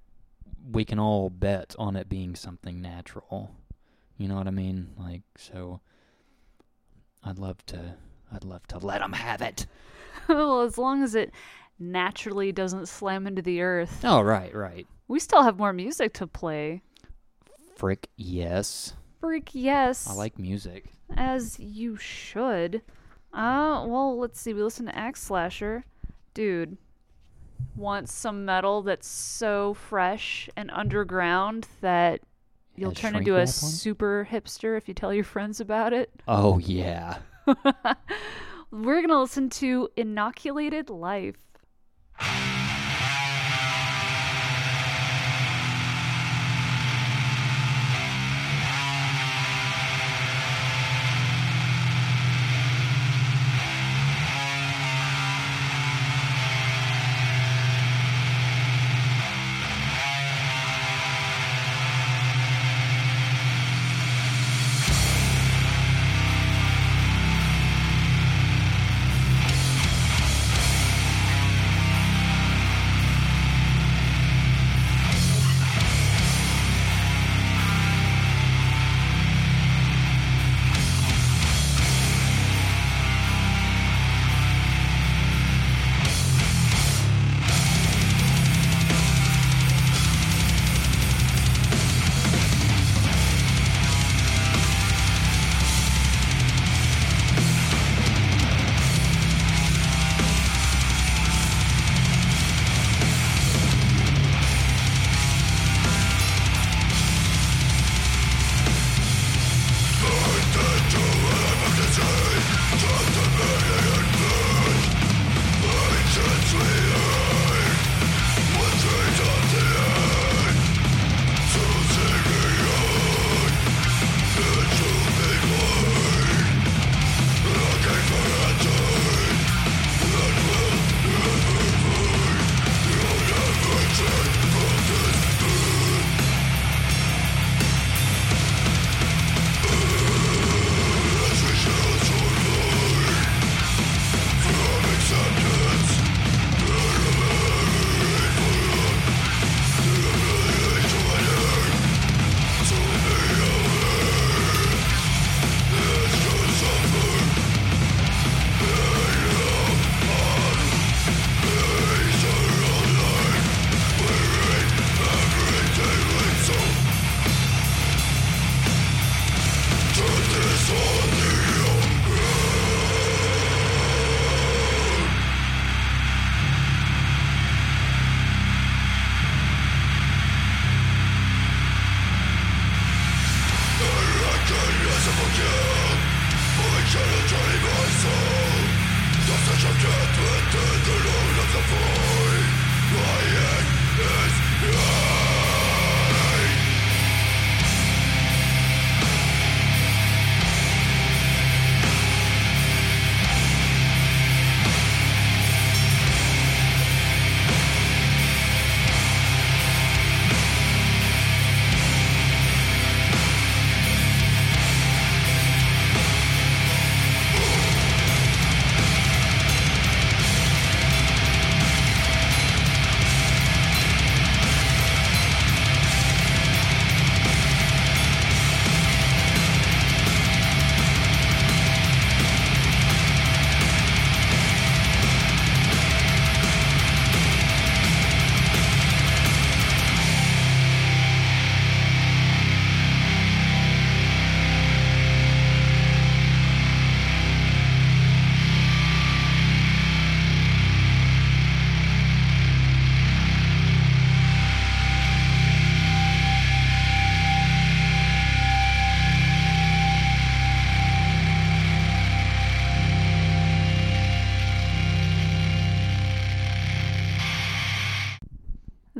[0.71, 3.51] we can all bet on it being something natural.
[4.17, 4.93] You know what I mean?
[4.97, 5.81] Like so.
[7.25, 7.95] I'd love to.
[8.31, 9.65] I'd love to let them have it.
[10.29, 11.31] well, as long as it
[11.79, 14.01] naturally doesn't slam into the earth.
[14.03, 14.87] Oh right, right.
[15.07, 16.81] We still have more music to play.
[17.75, 18.93] Frick yes.
[19.19, 20.07] Freak yes.
[20.07, 20.85] I like music.
[21.17, 22.81] As you should.
[23.33, 24.53] Uh, well, let's see.
[24.53, 25.83] We listen to Axe Slasher.
[26.33, 26.77] Dude,
[27.75, 32.21] wants some metal that's so fresh and underground that
[32.75, 36.11] you'll turn into a super hipster if you tell your friends about it.
[36.27, 37.17] Oh yeah.
[38.71, 41.37] We're going to listen to Inoculated Life.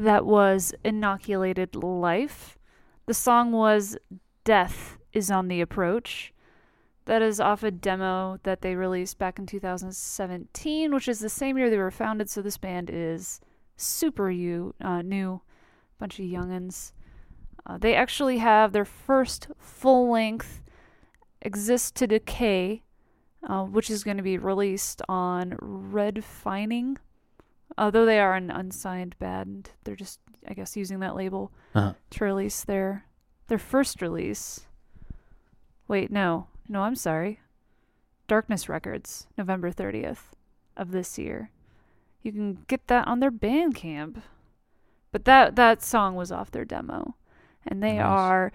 [0.05, 2.59] That was Inoculated Life.
[3.07, 3.97] The song was
[4.43, 6.31] Death is on the Approach.
[7.05, 11.57] That is off a demo that they released back in 2017, which is the same
[11.57, 12.29] year they were founded.
[12.29, 13.41] So this band is
[13.77, 15.41] super you, uh, new,
[15.97, 16.91] bunch of youngins.
[17.65, 20.61] Uh, they actually have their first full length
[21.41, 22.83] Exist to Decay,
[23.49, 26.97] uh, which is going to be released on Redefining.
[27.77, 31.93] Although they are an unsigned band, they're just, I guess, using that label Uh-huh.
[32.11, 33.05] to release their
[33.47, 34.65] their first release.
[35.87, 37.39] Wait, no, no, I'm sorry.
[38.27, 40.31] Darkness Records, November 30th
[40.75, 41.51] of this year.
[42.23, 44.23] You can get that on their Bandcamp.
[45.11, 47.15] But that that song was off their demo,
[47.67, 48.05] and they Nice.
[48.05, 48.51] are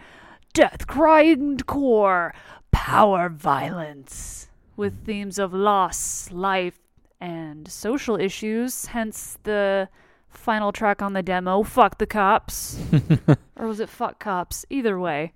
[0.52, 2.32] death grindcore
[2.72, 6.80] power violence with themes of loss, life,
[7.20, 8.86] and social issues.
[8.86, 9.88] Hence the
[10.28, 12.78] final track on the demo, "Fuck the Cops."
[13.56, 14.64] or was it fuck cops?
[14.70, 15.32] Either way.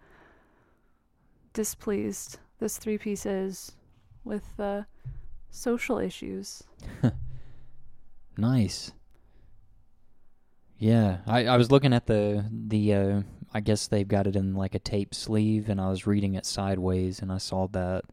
[1.52, 2.38] Displeased.
[2.58, 3.72] This three piece is
[4.24, 4.82] with uh,
[5.50, 6.62] social issues.
[8.36, 8.92] Nice.
[10.78, 14.54] Yeah, I, I was looking at the the uh, I guess they've got it in
[14.54, 18.04] like a tape sleeve, and I was reading it sideways, and I saw that.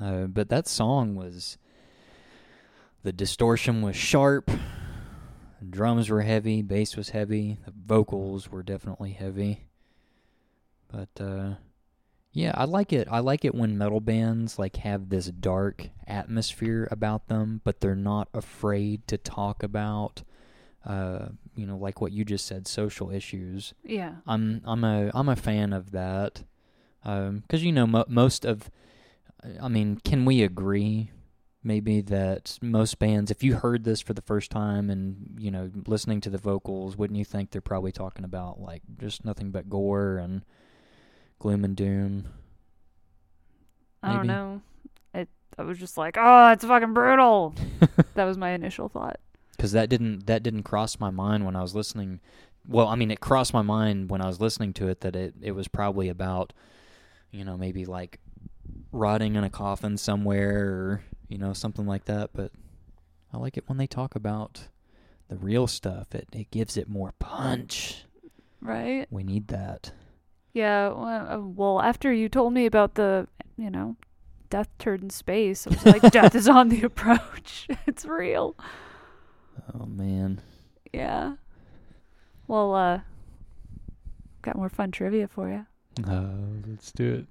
[0.00, 1.58] Uh, but that song was
[3.02, 4.50] the distortion was sharp,
[5.68, 9.66] drums were heavy, bass was heavy, the vocals were definitely heavy.
[10.90, 11.54] But uh,
[12.32, 13.08] yeah, I like it.
[13.10, 17.94] I like it when metal bands like have this dark atmosphere about them, but they're
[17.94, 20.22] not afraid to talk about,
[20.86, 23.74] uh, you know, like what you just said, social issues.
[23.84, 24.14] Yeah.
[24.26, 26.42] I'm I'm a I'm a fan of that,
[27.04, 28.70] Um, because you know mo- most of,
[29.60, 31.10] I mean, can we agree?
[31.62, 35.70] Maybe that most bands, if you heard this for the first time and you know
[35.86, 39.68] listening to the vocals, wouldn't you think they're probably talking about like just nothing but
[39.68, 40.44] gore and
[41.40, 42.28] gloom and doom?
[44.02, 44.62] I don't know.
[45.14, 45.28] It
[45.58, 47.54] I was just like, "Oh, it's fucking brutal."
[48.14, 49.18] that was my initial thought.
[49.56, 52.20] because that didn't that didn't cross my mind when I was listening.
[52.68, 55.34] Well, I mean, it crossed my mind when I was listening to it that it
[55.42, 56.52] it was probably about,
[57.32, 58.20] you know, maybe like
[58.92, 62.30] rotting in a coffin somewhere or you know something like that.
[62.32, 62.52] But
[63.32, 64.68] I like it when they talk about
[65.28, 66.14] the real stuff.
[66.14, 68.04] It it gives it more punch.
[68.60, 69.06] Right?
[69.10, 69.92] We need that.
[70.52, 73.96] Yeah, well, uh, after you told me about the, you know,
[74.50, 77.68] death turd in space, I was like, death is on the approach.
[77.86, 78.56] it's real.
[79.74, 80.40] Oh man.
[80.92, 81.34] Yeah.
[82.46, 83.00] Well, uh,
[84.42, 85.66] got more fun trivia for you.
[86.10, 86.30] Uh,
[86.66, 87.26] let's do it.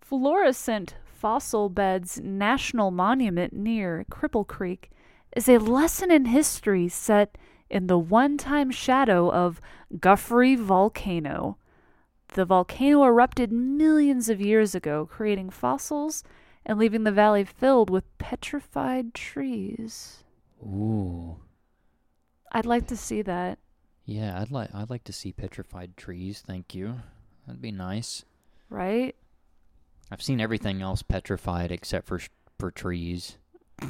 [0.00, 4.90] Fluorescent Fossil Beds National Monument near Cripple Creek
[5.36, 7.38] is a lesson in history set
[7.70, 9.60] in the one time shadow of
[10.00, 11.58] Guffey Volcano.
[12.34, 16.24] The volcano erupted millions of years ago, creating fossils
[16.66, 20.24] and leaving the valley filled with petrified trees.
[20.60, 21.36] Ooh.
[22.50, 23.60] I'd like to see that.
[24.04, 26.42] Yeah, I'd like I'd like to see petrified trees.
[26.44, 26.96] Thank you.
[27.46, 28.24] That'd be nice.
[28.68, 29.14] Right?
[30.12, 32.20] I've seen everything else petrified except for
[32.58, 33.38] for trees.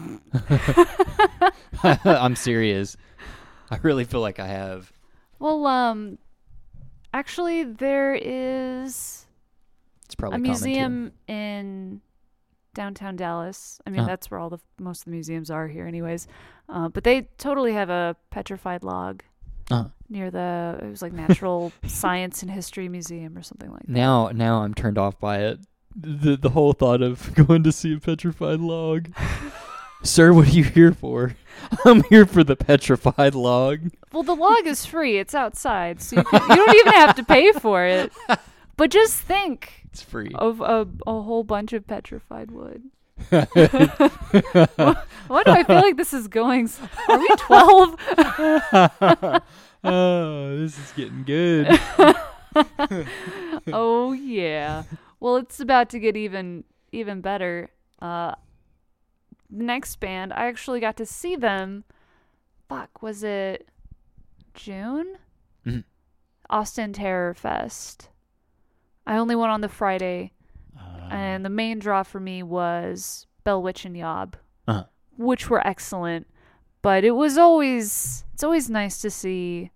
[1.82, 2.97] I'm serious.
[3.70, 4.93] I really feel like I have.
[5.39, 6.19] Well, um,
[7.12, 9.27] actually, there is
[10.05, 10.65] It's probably a common, too.
[10.66, 12.01] museum in
[12.74, 13.81] downtown Dallas.
[13.86, 14.07] I mean, Huh.
[14.07, 16.28] that's where all the most of the museums are here, anyways.
[16.69, 19.23] Uh, but they totally have a petrified log
[19.70, 23.89] Uh, near the it was like Natural Science and History Museum or something like that.
[23.90, 25.59] now, now I'm turned off by it.
[25.94, 29.09] The the whole thought of going to see a petrified log.
[30.02, 31.36] Sir, what are you here for?
[31.85, 33.90] I'm here for the petrified log.
[34.12, 37.24] Well, the log is free; it's outside, so you, can, you don't even have to
[37.24, 38.12] pay for it.
[38.77, 40.32] But just think It's free.
[40.35, 42.82] of a, a whole bunch of petrified wood.
[43.31, 43.44] Why
[45.44, 46.64] do I feel like this is going?
[46.64, 47.94] s- Are we twelve?
[49.85, 51.69] oh, this is getting good.
[53.73, 54.82] oh yeah.
[55.23, 57.70] Well, it's about to get even even better.
[58.01, 58.35] Uh
[59.49, 61.85] next band, I actually got to see them.
[62.69, 63.69] Fuck, was it
[64.55, 65.19] June?
[65.65, 65.85] Mhm.
[66.51, 68.09] Austin Terror Fest.
[69.07, 70.32] I only went on the Friday,
[70.77, 74.36] Uh, and the main draw for me was Bell Witch and Yob,
[74.66, 74.86] Uh-huh.
[75.16, 76.27] which were excellent.
[76.82, 79.70] But it was always it's always nice to see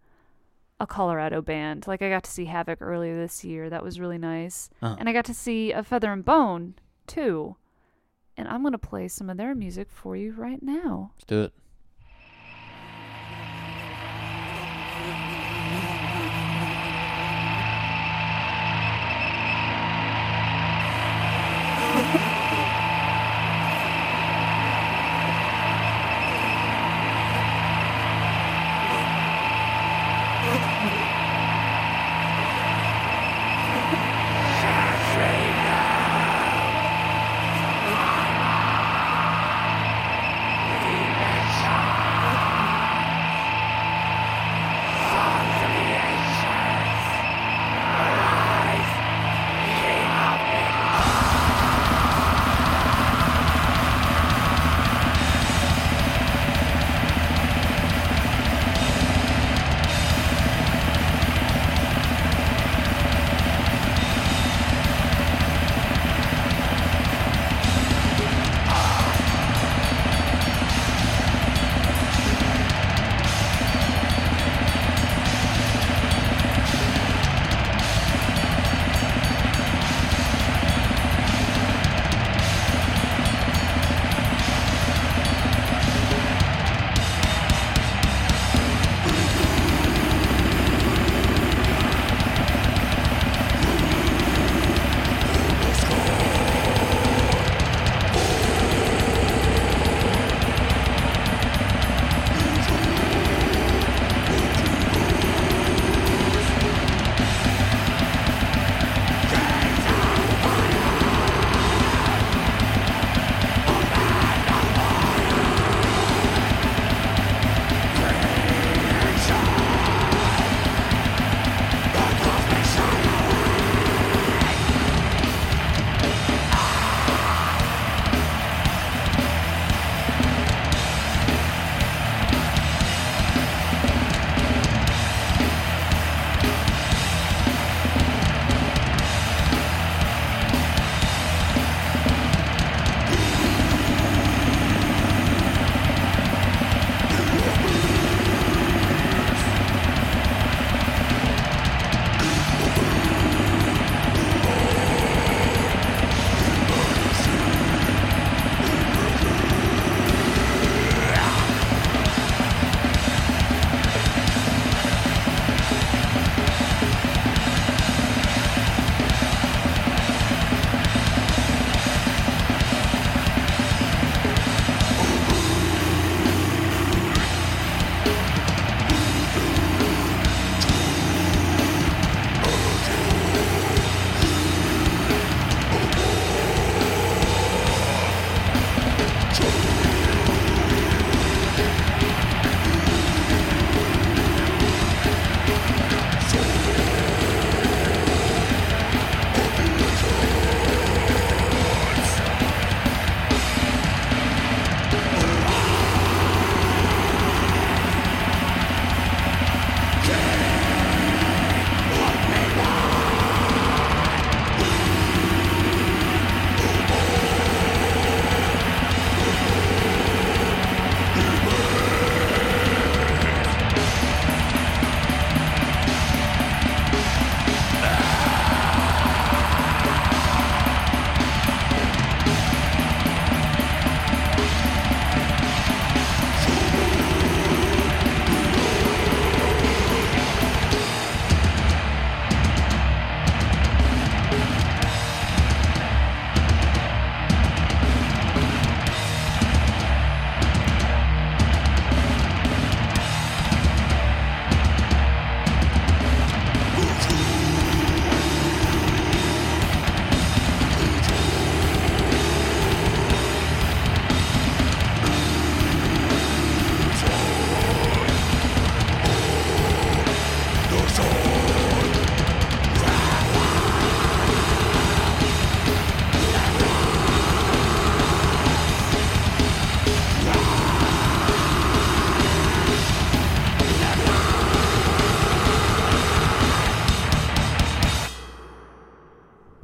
[0.78, 1.86] a Colorado band.
[1.86, 3.70] Like I got to see Havok earlier this year.
[3.70, 4.70] That was really nice.
[4.82, 4.96] Uh-huh.
[4.98, 6.74] And I got to see Of Feather and Bone
[7.06, 7.56] too.
[8.36, 11.12] And I'm gonna play some of their music for you right now.
[11.14, 11.52] Let's do it.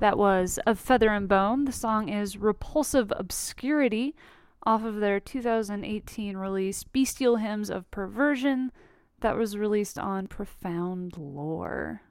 [0.02, 1.64] That was Of Feather and Bone.
[1.64, 4.16] The song is Repulsive Obscurity
[4.64, 8.72] off of their 2018 release Bestial Hymns of Perversion
[9.20, 12.02] that was released on Profound Lore.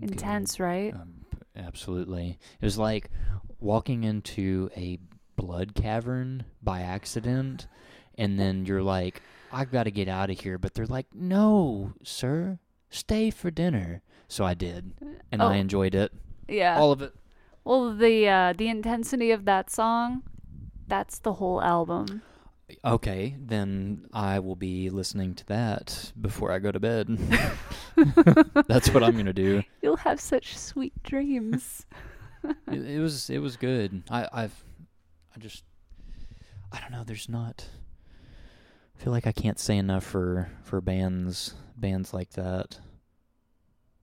[0.00, 0.94] Intense, right?
[0.94, 1.24] Um,
[1.56, 2.38] absolutely.
[2.60, 3.10] It was like
[3.58, 5.00] walking into a
[5.34, 7.66] blood cavern by accident,
[8.16, 10.56] and then you're like, I've got to get out of here.
[10.56, 12.60] But they're like, no, sir,
[12.90, 14.02] stay for dinner.
[14.28, 14.92] So I did,
[15.30, 15.46] and Oh.
[15.48, 16.12] I enjoyed it.
[16.48, 16.78] Yeah.
[16.78, 17.14] All of it.
[17.64, 20.22] well, the uh, the intensity of that song,
[20.86, 22.22] that's the whole album.
[22.84, 27.06] Okay, then I will be listening to that before I go to bed.
[28.66, 29.62] That's what I'm going to do.
[29.82, 31.84] You'll have such sweet dreams.
[32.72, 34.02] it, it was it was good.
[34.10, 34.64] I I've
[35.36, 35.62] I just
[36.72, 37.04] I don't know.
[37.04, 37.66] There's not.
[38.98, 42.78] I feel like I can't say enough for for bands bands like that.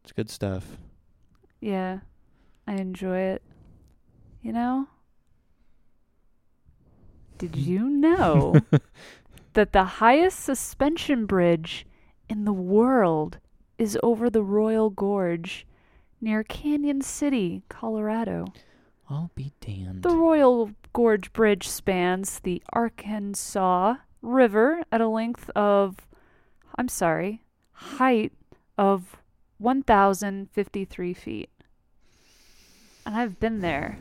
[0.04, 0.66] It's good stuff.
[1.60, 2.00] Yeah,
[2.68, 3.44] I enjoy it.
[4.42, 4.88] You know?
[7.38, 7.66] Did mm.
[7.66, 8.56] you know
[9.54, 11.86] that the highest suspension bridge
[12.30, 13.38] in the world
[13.78, 15.66] is over the Royal Gorge
[16.20, 18.46] near Cañon City, Colorado?
[19.10, 20.04] I'll be damned.
[20.04, 25.98] The Royal Gorge Bridge spans the Arkansas River at a length of,
[26.76, 28.32] I'm sorry, height
[28.78, 29.21] of
[29.62, 31.50] 1,053 feet.
[33.06, 34.00] And I've been there.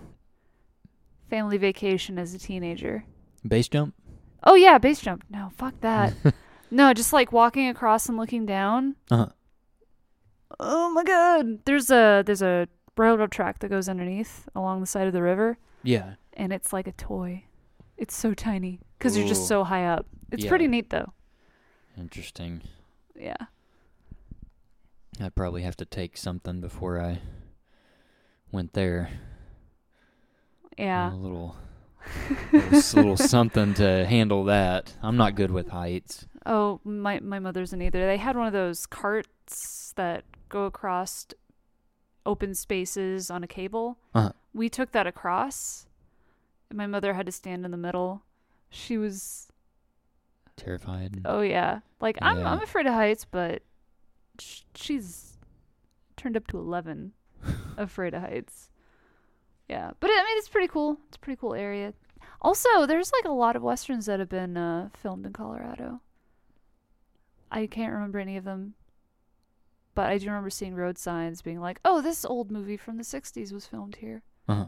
[1.29, 3.05] Family vacation as a teenager.
[3.47, 3.95] Base jump.
[4.43, 5.25] Oh, yeah, base jump.
[5.31, 6.15] No, fuck that.
[6.71, 8.97] no, just like walking across and looking down.
[9.11, 9.29] Uh-huh.
[10.59, 11.65] Oh my god.
[11.65, 15.59] There's a there's a railroad track that goes underneath along the side of the river.
[15.83, 16.15] Yeah.
[16.35, 17.45] and it's like a toy.
[17.97, 20.07] It's so tiny because you're just so high up.
[20.33, 20.49] It's Yeah.
[20.51, 21.13] pretty neat though.
[21.97, 22.63] Interesting.
[23.15, 23.37] Yeah.
[25.21, 27.21] I'd probably have to take something before I
[28.51, 29.11] went there.
[30.79, 31.13] Yeah.
[31.13, 31.57] A little,
[32.53, 34.95] little, little something to handle that.
[35.03, 36.27] I'm not good with heights.
[36.47, 38.07] Oh, my my mother isn't either.
[38.07, 41.27] They had one of those carts that go across
[42.25, 43.99] open spaces on a cable.
[44.15, 44.33] Uh-huh.
[44.55, 45.87] We took that across.
[46.71, 48.23] And my mother had to stand in the middle.
[48.71, 49.49] She was
[50.57, 51.21] Terrified.
[51.25, 51.81] oh yeah.
[52.01, 53.63] Like I'm I'm afraid of heights, but
[54.75, 55.37] she's
[56.17, 57.13] turned up to 11
[57.77, 58.71] afraid of heights.
[59.69, 60.99] Yeah, but I mean it's pretty cool.
[61.09, 61.95] It's a pretty cool area.
[62.43, 66.01] Also, there's like a lot of westerns that have been uh, filmed in Colorado.
[67.51, 68.75] I can't remember any of them,
[69.95, 73.03] but I do remember seeing road signs being like, "Oh, this old movie from the
[73.05, 74.67] '60s was filmed here." Uh-huh.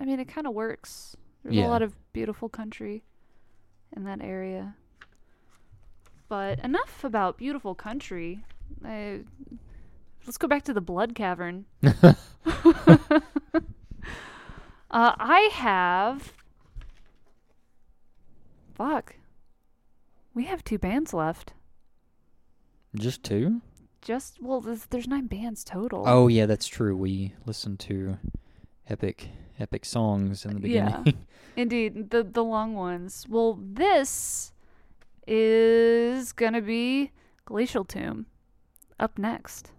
[0.00, 1.16] I mean, it kind of works.
[1.42, 1.66] There's Yeah.
[1.66, 3.02] a lot of beautiful country
[3.96, 4.76] in that area.
[6.28, 8.44] But enough about beautiful country.
[8.84, 9.20] I,
[10.26, 11.64] let's go back to the blood cavern.
[11.82, 12.12] uh,
[14.90, 16.32] I have.
[18.74, 19.16] Fuck.
[20.34, 21.54] We have two bands left.
[22.94, 23.60] Just two?
[24.02, 26.04] Just well, there's, there's nine bands total.
[26.06, 26.96] Oh yeah, that's true.
[26.96, 28.18] We listened to
[28.88, 31.02] epic epic songs in the beginning.
[31.04, 31.12] Yeah.
[31.56, 33.26] Indeed, the the long ones.
[33.28, 34.52] Well, this
[35.28, 37.12] is gonna be
[37.44, 38.26] Glacial Tomb
[38.98, 39.72] up next.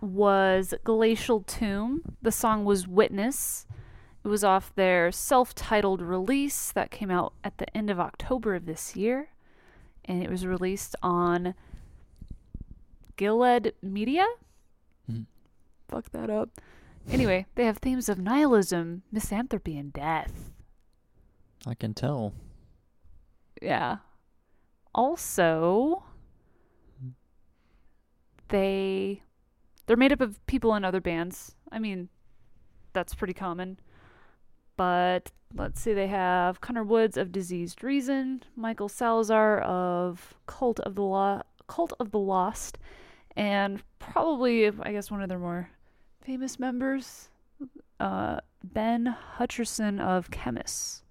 [0.00, 2.16] Was Glacial Tomb.
[2.22, 3.66] The song was Witness.
[4.24, 8.54] It was off their self titled release that came out at the end of October
[8.54, 9.30] of this year.
[10.04, 11.54] And it was released on
[13.16, 14.26] Gilead Media.
[15.10, 15.26] Mhm.
[15.88, 16.50] Fuck that up.
[17.08, 20.52] Anyway, they have themes of nihilism, misanthropy, and death.
[21.66, 22.34] I can tell.
[23.60, 23.98] Yeah.
[24.94, 26.04] Also,
[28.48, 29.22] they
[29.90, 31.56] they're made up of people in other bands.
[31.72, 32.10] I mean,
[32.92, 33.80] that's pretty common.
[34.76, 40.94] But let's see, they have Connor Woods of Diseased Reason, Michael Salazar of Cult of
[40.94, 42.78] the Lo- Cult of the Lost,
[43.34, 45.70] and probably, I guess, one of their more
[46.24, 47.28] famous members,
[47.98, 51.02] uh, Ben Hutcherson of Khemmis.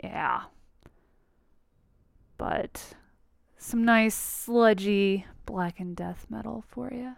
[0.00, 0.42] Yeah.
[2.38, 2.94] But
[3.62, 7.14] some nice sludgy black and death metal for you.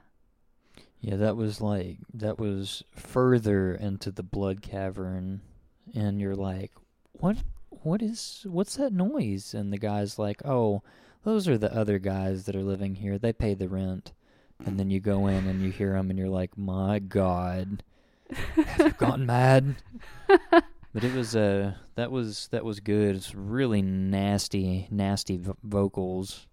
[1.01, 5.41] Yeah, that was like that was further into the blood cavern,
[5.95, 6.73] and you're like,
[7.13, 7.39] what?
[7.71, 8.47] What is?
[8.49, 9.55] What's that noise?
[9.55, 10.83] And the guy's like, oh,
[11.25, 13.19] those are the other guys that are living here.
[13.19, 14.13] They pay the rent.
[14.65, 17.83] And then you go in and you hear them, and you're like, my god,
[18.31, 19.77] have you gotten mad?
[20.95, 23.17] But it was uh that was that was good.
[23.17, 26.47] It's really nasty, nasty vo- vocals.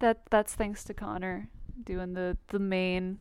[0.00, 1.48] That that's thanks to Connor
[1.82, 3.18] doing the the main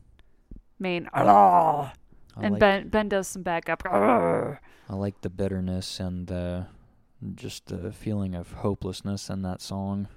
[0.77, 3.83] main and like, Ben Ben does some backup.
[3.85, 4.59] I
[4.89, 6.63] like the bitterness and uh,
[7.35, 10.09] just the feeling of hopelessness in that song.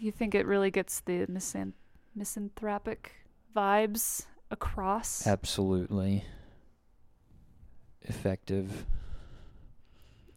[0.00, 1.74] You think it really gets the misan-
[2.14, 3.12] misanthropic
[3.54, 5.26] vibes across?
[5.26, 6.24] Absolutely
[8.02, 8.86] effective.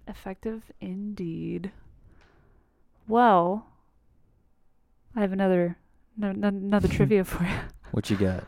[0.08, 1.72] Effective indeed.
[3.08, 3.68] Well,
[5.16, 5.78] I have another
[6.18, 7.56] no, no, another trivia for you.
[7.92, 8.46] What you got?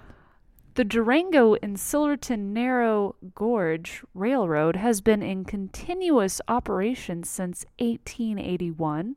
[0.76, 9.16] The Durango and Silverton Narrow Gauge Railroad has been in continuous operation since 1881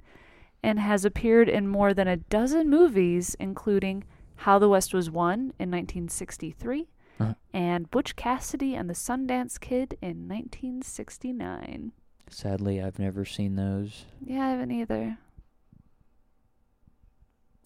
[0.62, 4.05] and has appeared in more than a dozen movies, including
[4.36, 6.86] How the West Was Won in 1963
[7.19, 7.35] Uh-huh.
[7.52, 11.90] and Butch Cassidy and the Sundance Kid in 1969.
[12.30, 14.05] Sadly, I've never seen those.
[14.24, 15.18] Yeah, I haven't either.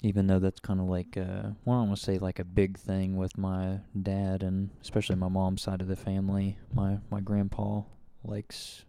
[0.05, 2.45] Even though that's kind of like, uh, well, I don't want to say like a
[2.45, 6.59] big thing with my dad and especially my mom's side of the family.
[6.75, 7.83] My my grandpa
[8.25, 8.85] likes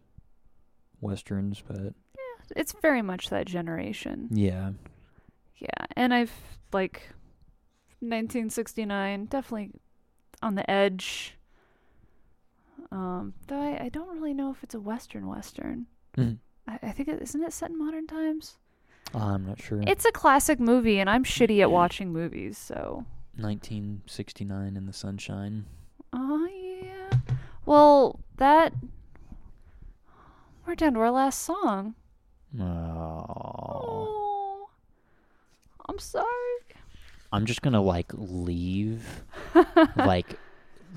[1.01, 1.77] westerns, but
[2.15, 4.29] yeah, It's very much that generation.
[4.31, 4.71] yeah,
[5.57, 6.33] Yeah, and I've
[6.71, 7.09] like
[7.99, 9.71] 1969, definitely
[10.41, 11.35] on the edge.
[12.91, 15.87] Um, though I, I don't really know if it's a western western.
[16.17, 16.37] Mhm.
[16.67, 18.57] I, I think it isn't it set in modern times.
[19.13, 19.81] I'm not sure.
[19.85, 23.05] It's a classic movie, and I'm shitty at watching movies, so.
[23.37, 25.65] 1969 in the sunshine.
[26.13, 26.47] Oh
[26.81, 27.17] yeah.
[27.65, 28.73] Well, that.
[30.65, 31.95] We're down to our last song.
[32.59, 33.25] Oh.
[33.27, 34.69] Oh,
[35.87, 36.27] I'm sorry.
[37.31, 39.23] I'm just gonna like leave,
[39.95, 40.37] like,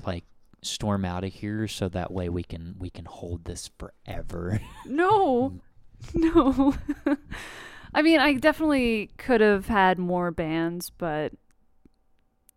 [0.05, 0.23] like
[0.61, 4.59] storm out of here, so that way we can we can hold this forever.
[4.85, 5.59] No,
[6.13, 6.75] no.
[7.93, 11.33] I mean, I definitely could have had more bands, but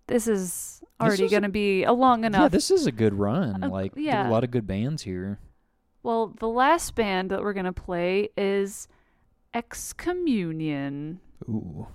[0.07, 2.43] this is already going to be a long enough.
[2.43, 3.63] yeah, this is a good run.
[3.65, 4.29] Uh, like, yeah.
[4.29, 5.39] a lot of good bands here.
[6.03, 8.89] well, the last band that we're going to play is
[9.55, 11.19] Excommunion.
[11.49, 11.87] Ooh.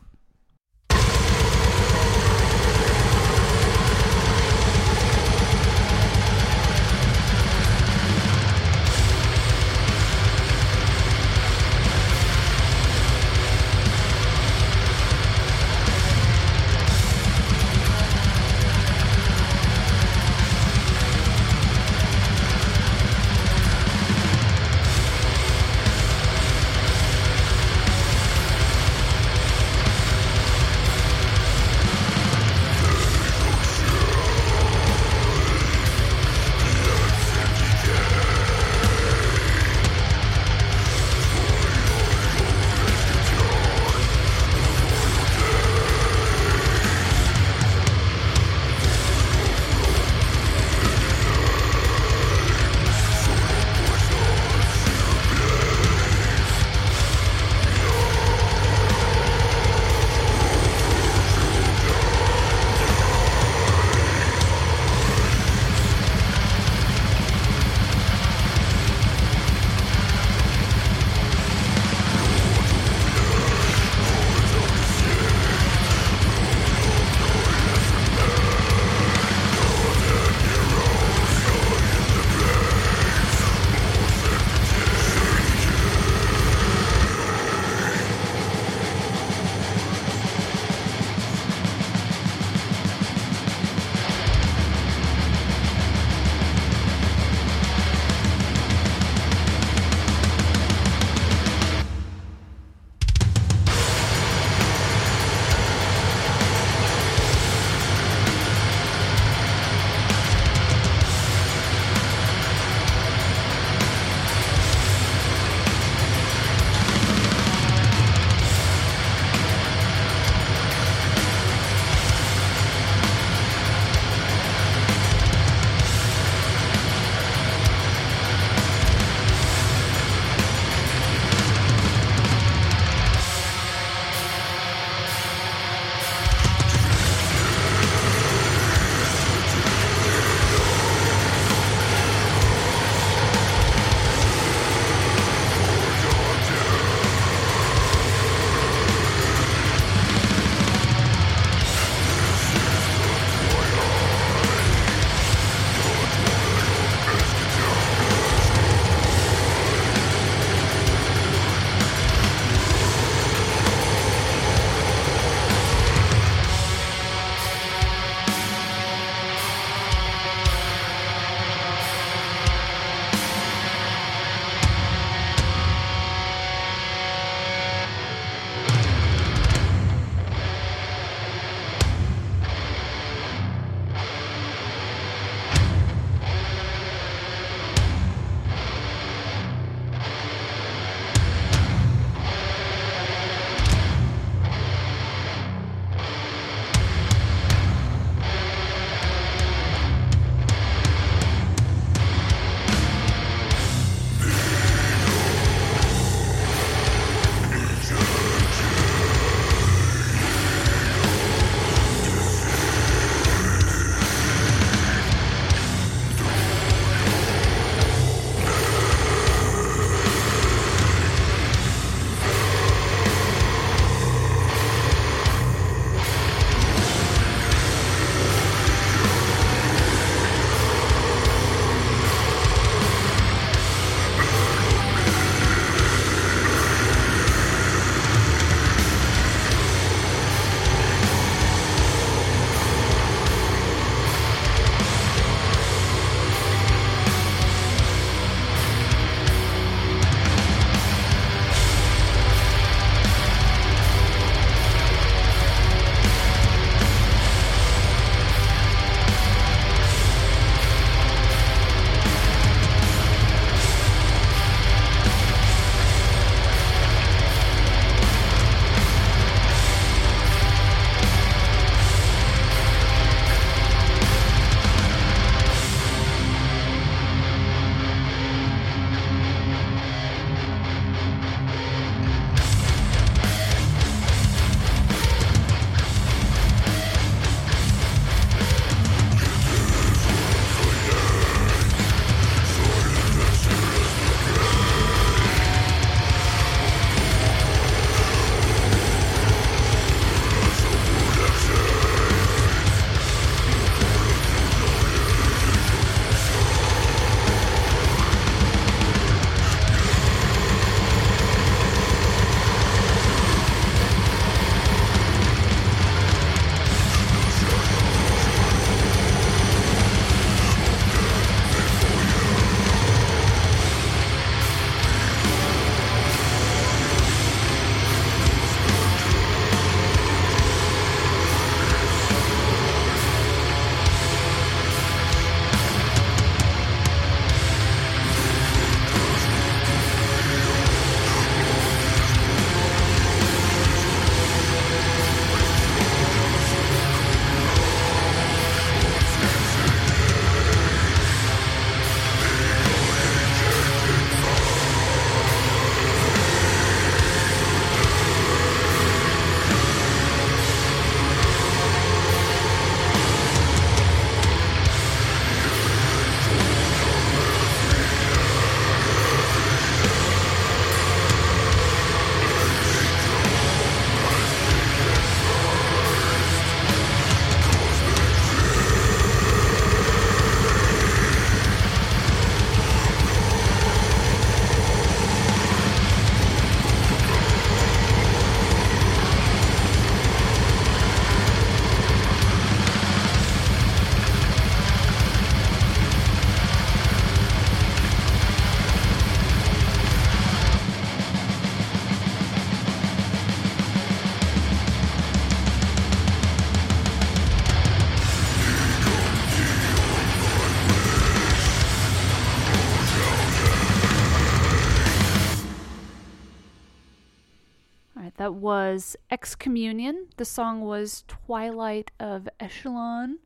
[418.46, 420.06] Was Excommunion.
[420.18, 423.18] The song was Twilight of Echelon.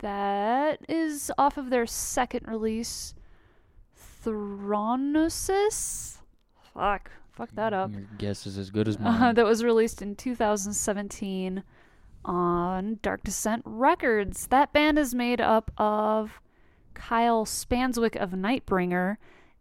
[0.00, 3.14] That is off of their second release,
[4.22, 6.18] Thronosis.
[6.74, 7.90] Fuck, fuck that up.
[7.90, 9.34] Your guess is as good as Uh, mine.
[9.36, 11.62] that was released in 2017
[12.26, 14.48] on Dark Descent Records.
[14.48, 16.42] That band is made up of
[16.92, 19.16] Kyle Spanswick of Nightbringer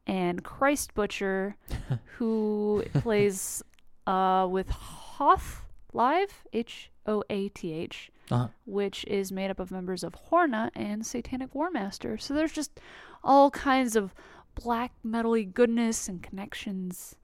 [0.06, 1.56] and Christ Butcher,
[2.18, 3.64] who plays
[4.08, 8.48] uh, with Hoth Live, H O A T H, Uh-huh.
[8.66, 12.20] which is made up of members of Horna and Satanic Warmaster.
[12.20, 12.80] So there's just
[13.24, 14.14] all kinds of
[14.56, 17.16] black metally goodness and connections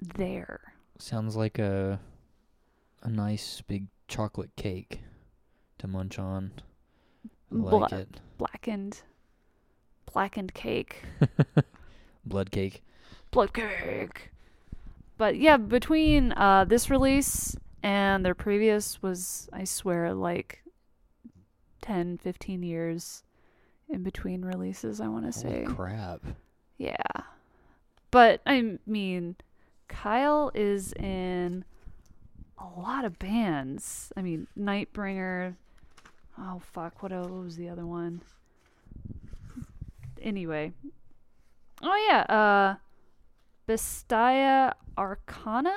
[0.00, 0.74] there.
[0.98, 2.00] Sounds like a
[3.02, 5.00] a nice big chocolate cake
[5.78, 6.52] to munch on.
[7.52, 8.20] I like Bla- it.
[8.38, 9.02] blackened
[10.12, 11.02] blackened cake
[12.24, 12.82] Blood cake.
[13.30, 14.30] blood cake
[15.18, 20.62] but yeah between uh this release and their previous was i swear like
[21.82, 23.22] 10 15 years
[23.88, 25.62] in between releases i want to say.
[25.64, 26.22] Holy crap.
[26.78, 26.96] yeah.
[28.10, 29.36] But i mean
[29.88, 31.64] kyle is in
[32.58, 34.12] a lot of bands.
[34.16, 35.54] I mean nightbringer
[36.38, 38.22] oh fuck what, what was the other one?
[40.20, 40.72] Anyway.
[41.82, 42.74] Oh yeah uh
[43.66, 45.74] Bestia Arcana,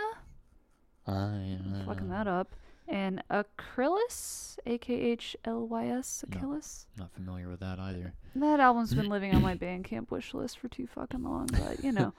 [1.07, 2.55] I, am fucking that up,
[2.87, 6.59] and Akhlys, A K H L Y S, No.
[6.97, 8.13] Not familiar with that either.
[8.35, 11.91] That album's been living on my Bandcamp wish list for too fucking long, but you
[11.91, 12.13] know,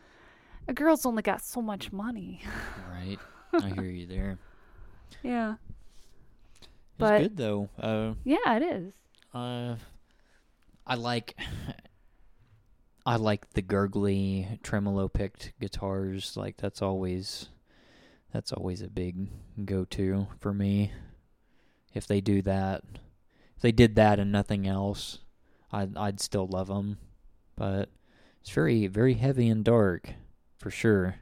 [0.66, 2.42] a girl's only got so much money.
[2.90, 3.18] Right.
[3.52, 4.38] I hear you there.
[5.22, 5.54] yeah,
[6.60, 6.68] It's
[6.98, 7.68] But- good though.
[7.78, 8.92] Uh, yeah, it is.
[9.32, 9.76] uh,
[10.86, 11.38] I like.
[13.06, 16.36] I like the gurgly tremolo picked guitars.
[16.36, 17.48] Like that's always,
[18.32, 19.28] that's always a big
[19.64, 20.92] go-to for me.
[21.94, 22.82] If they do that,
[23.56, 25.18] if they did that and nothing else,
[25.72, 26.98] I'd I'd still love them.
[27.56, 27.90] But
[28.40, 30.14] it's very very heavy and dark,
[30.58, 31.16] for sure.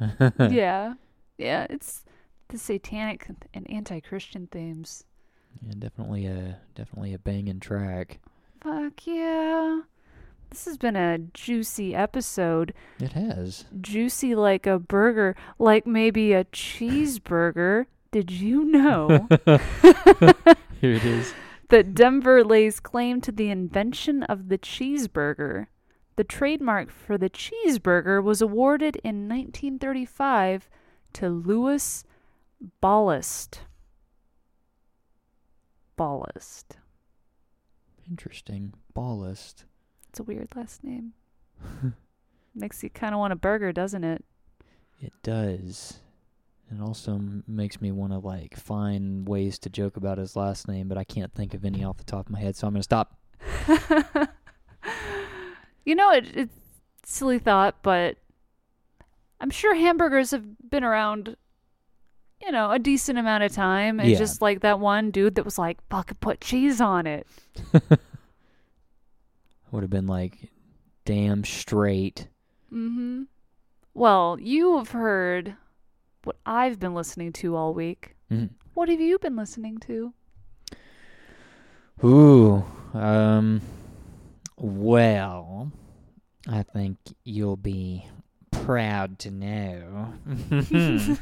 [0.38, 0.94] yeah,
[1.38, 2.04] yeah, it's
[2.48, 5.04] the satanic and anti-Christian themes.
[5.60, 8.20] Yeah, definitely a definitely a banging track.
[8.62, 9.80] Fuck yeah.
[10.52, 12.74] This has been a juicy episode.
[13.00, 13.64] It has.
[13.80, 17.86] juicy like a burger, like maybe a cheeseburger.
[18.10, 19.28] Did you know
[20.78, 21.32] Here it is.
[21.70, 25.68] that Denver lays claim to the invention of the cheeseburger?
[26.16, 30.68] The trademark for the cheeseburger was awarded in 1935
[31.14, 32.04] to Louis
[32.82, 33.62] Ballast.
[35.96, 36.76] Ballast.
[38.06, 38.74] Interesting.
[38.92, 39.64] Ballast.
[40.12, 41.14] It's a weird last name.
[42.54, 44.22] Makes you kind of want a burger, doesn't it?
[45.00, 46.00] It does.
[46.70, 50.68] It also m- makes me want to like find ways to joke about his last
[50.68, 52.74] name, but I can't think of any off the top of my head, so I'm
[52.74, 53.16] gonna stop.
[55.86, 58.16] you know, it, it's a silly thought, but
[59.40, 61.36] I'm sure hamburgers have been around,
[62.40, 63.98] you know, a decent amount of time.
[63.98, 64.18] And Yeah.
[64.18, 67.26] just like that one dude that was like, fucking put cheese on it.
[69.72, 70.50] Would have been like,
[71.04, 72.28] damn straight.
[72.72, 73.22] Mm-hmm.
[73.94, 75.56] Well, you have heard
[76.24, 78.14] what I've been listening to all week.
[78.30, 78.50] Mhm.
[78.74, 80.14] What have you been listening to?
[82.04, 82.64] Ooh.
[82.94, 83.60] Um.
[84.56, 85.72] Well,
[86.48, 88.06] I think you'll be
[88.50, 90.14] proud to know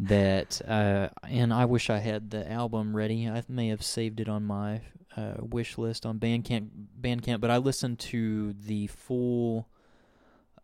[0.00, 0.60] that.
[0.66, 3.28] Uh, and I wish I had the album ready.
[3.28, 4.80] I may have saved it on my
[5.16, 6.68] uh, wish list on Bandcamp.
[7.00, 9.68] Bandcamp, but I listened to the full,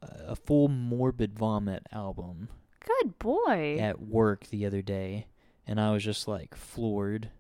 [0.03, 2.49] uh, a full Morbid Vomit album
[2.85, 3.79] Good boy.
[3.81, 5.27] at work the other day,
[5.67, 7.31] and I was just like floored.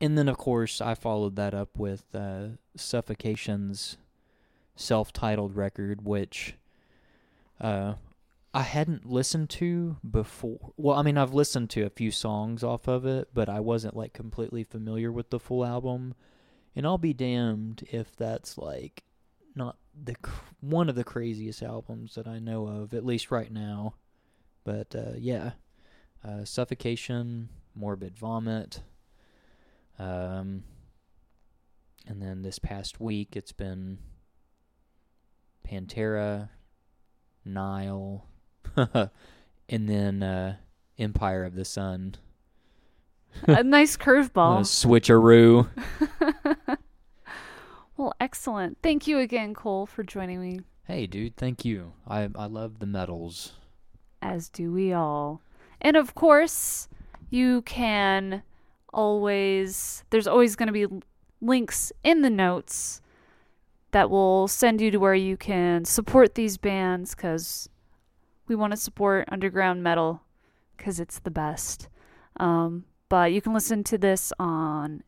[0.00, 3.96] And then, of course, I followed that up with uh, Suffocation's
[4.76, 6.54] self-titled record, which
[7.60, 7.94] uh,
[8.54, 10.72] I hadn't listened to before.
[10.76, 13.96] Well, I mean, I've listened to a few songs off of it, but I wasn't
[13.96, 16.14] like completely familiar with the full album.
[16.78, 19.02] And I'll be damned if that's like
[19.56, 20.14] not the
[20.60, 23.94] one of the craziest albums that I know of, at least right now.
[24.62, 25.50] But uh, yeah,
[26.24, 28.82] uh, suffocation, morbid vomit,
[29.98, 30.62] um,
[32.06, 33.98] and then this past week it's been
[35.68, 36.48] Pantera,
[37.44, 38.24] Nile,
[38.76, 39.10] and
[39.68, 40.56] then uh,
[40.96, 42.14] Empire of the Sun.
[43.48, 44.60] a nice curveball.
[44.62, 45.68] switcheroo.
[47.98, 48.78] well, excellent.
[48.82, 50.60] Thank you again, Cole, for joining me.
[50.84, 51.92] Hey, dude, thank you.
[52.06, 53.52] I I love the medals.
[54.22, 55.42] as do we all.
[55.80, 56.88] And of course,
[57.30, 58.42] you can
[58.92, 60.86] always, there's always going to be
[61.40, 63.00] links in the notes
[63.92, 67.68] that will send you to where you can support these bands because
[68.48, 70.22] we want to support underground metal
[70.76, 71.88] because it's the best.
[72.40, 75.02] Um, but you can listen to this on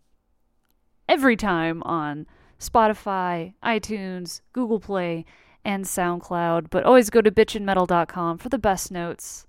[1.08, 2.26] every time on
[2.60, 5.24] Spotify, iTunes, Google Play,
[5.64, 6.70] and SoundCloud.
[6.70, 9.46] But always go to bitchinmetal.com for the best notes.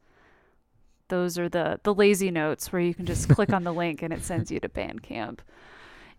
[1.09, 4.13] Those are the, the lazy notes where you can just click on the link and
[4.13, 5.39] it sends you to Bandcamp.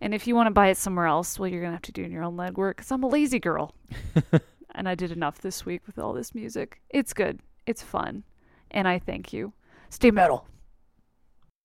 [0.03, 1.93] And if you want to buy it somewhere else, well, you're going to have to
[1.93, 3.75] do your own legwork because I'm a lazy girl.
[4.75, 6.83] and I did enough this week with all this music.
[6.91, 8.25] It's good, it's fun,
[8.71, 9.53] and I thank you.
[9.91, 10.47] Stay metal.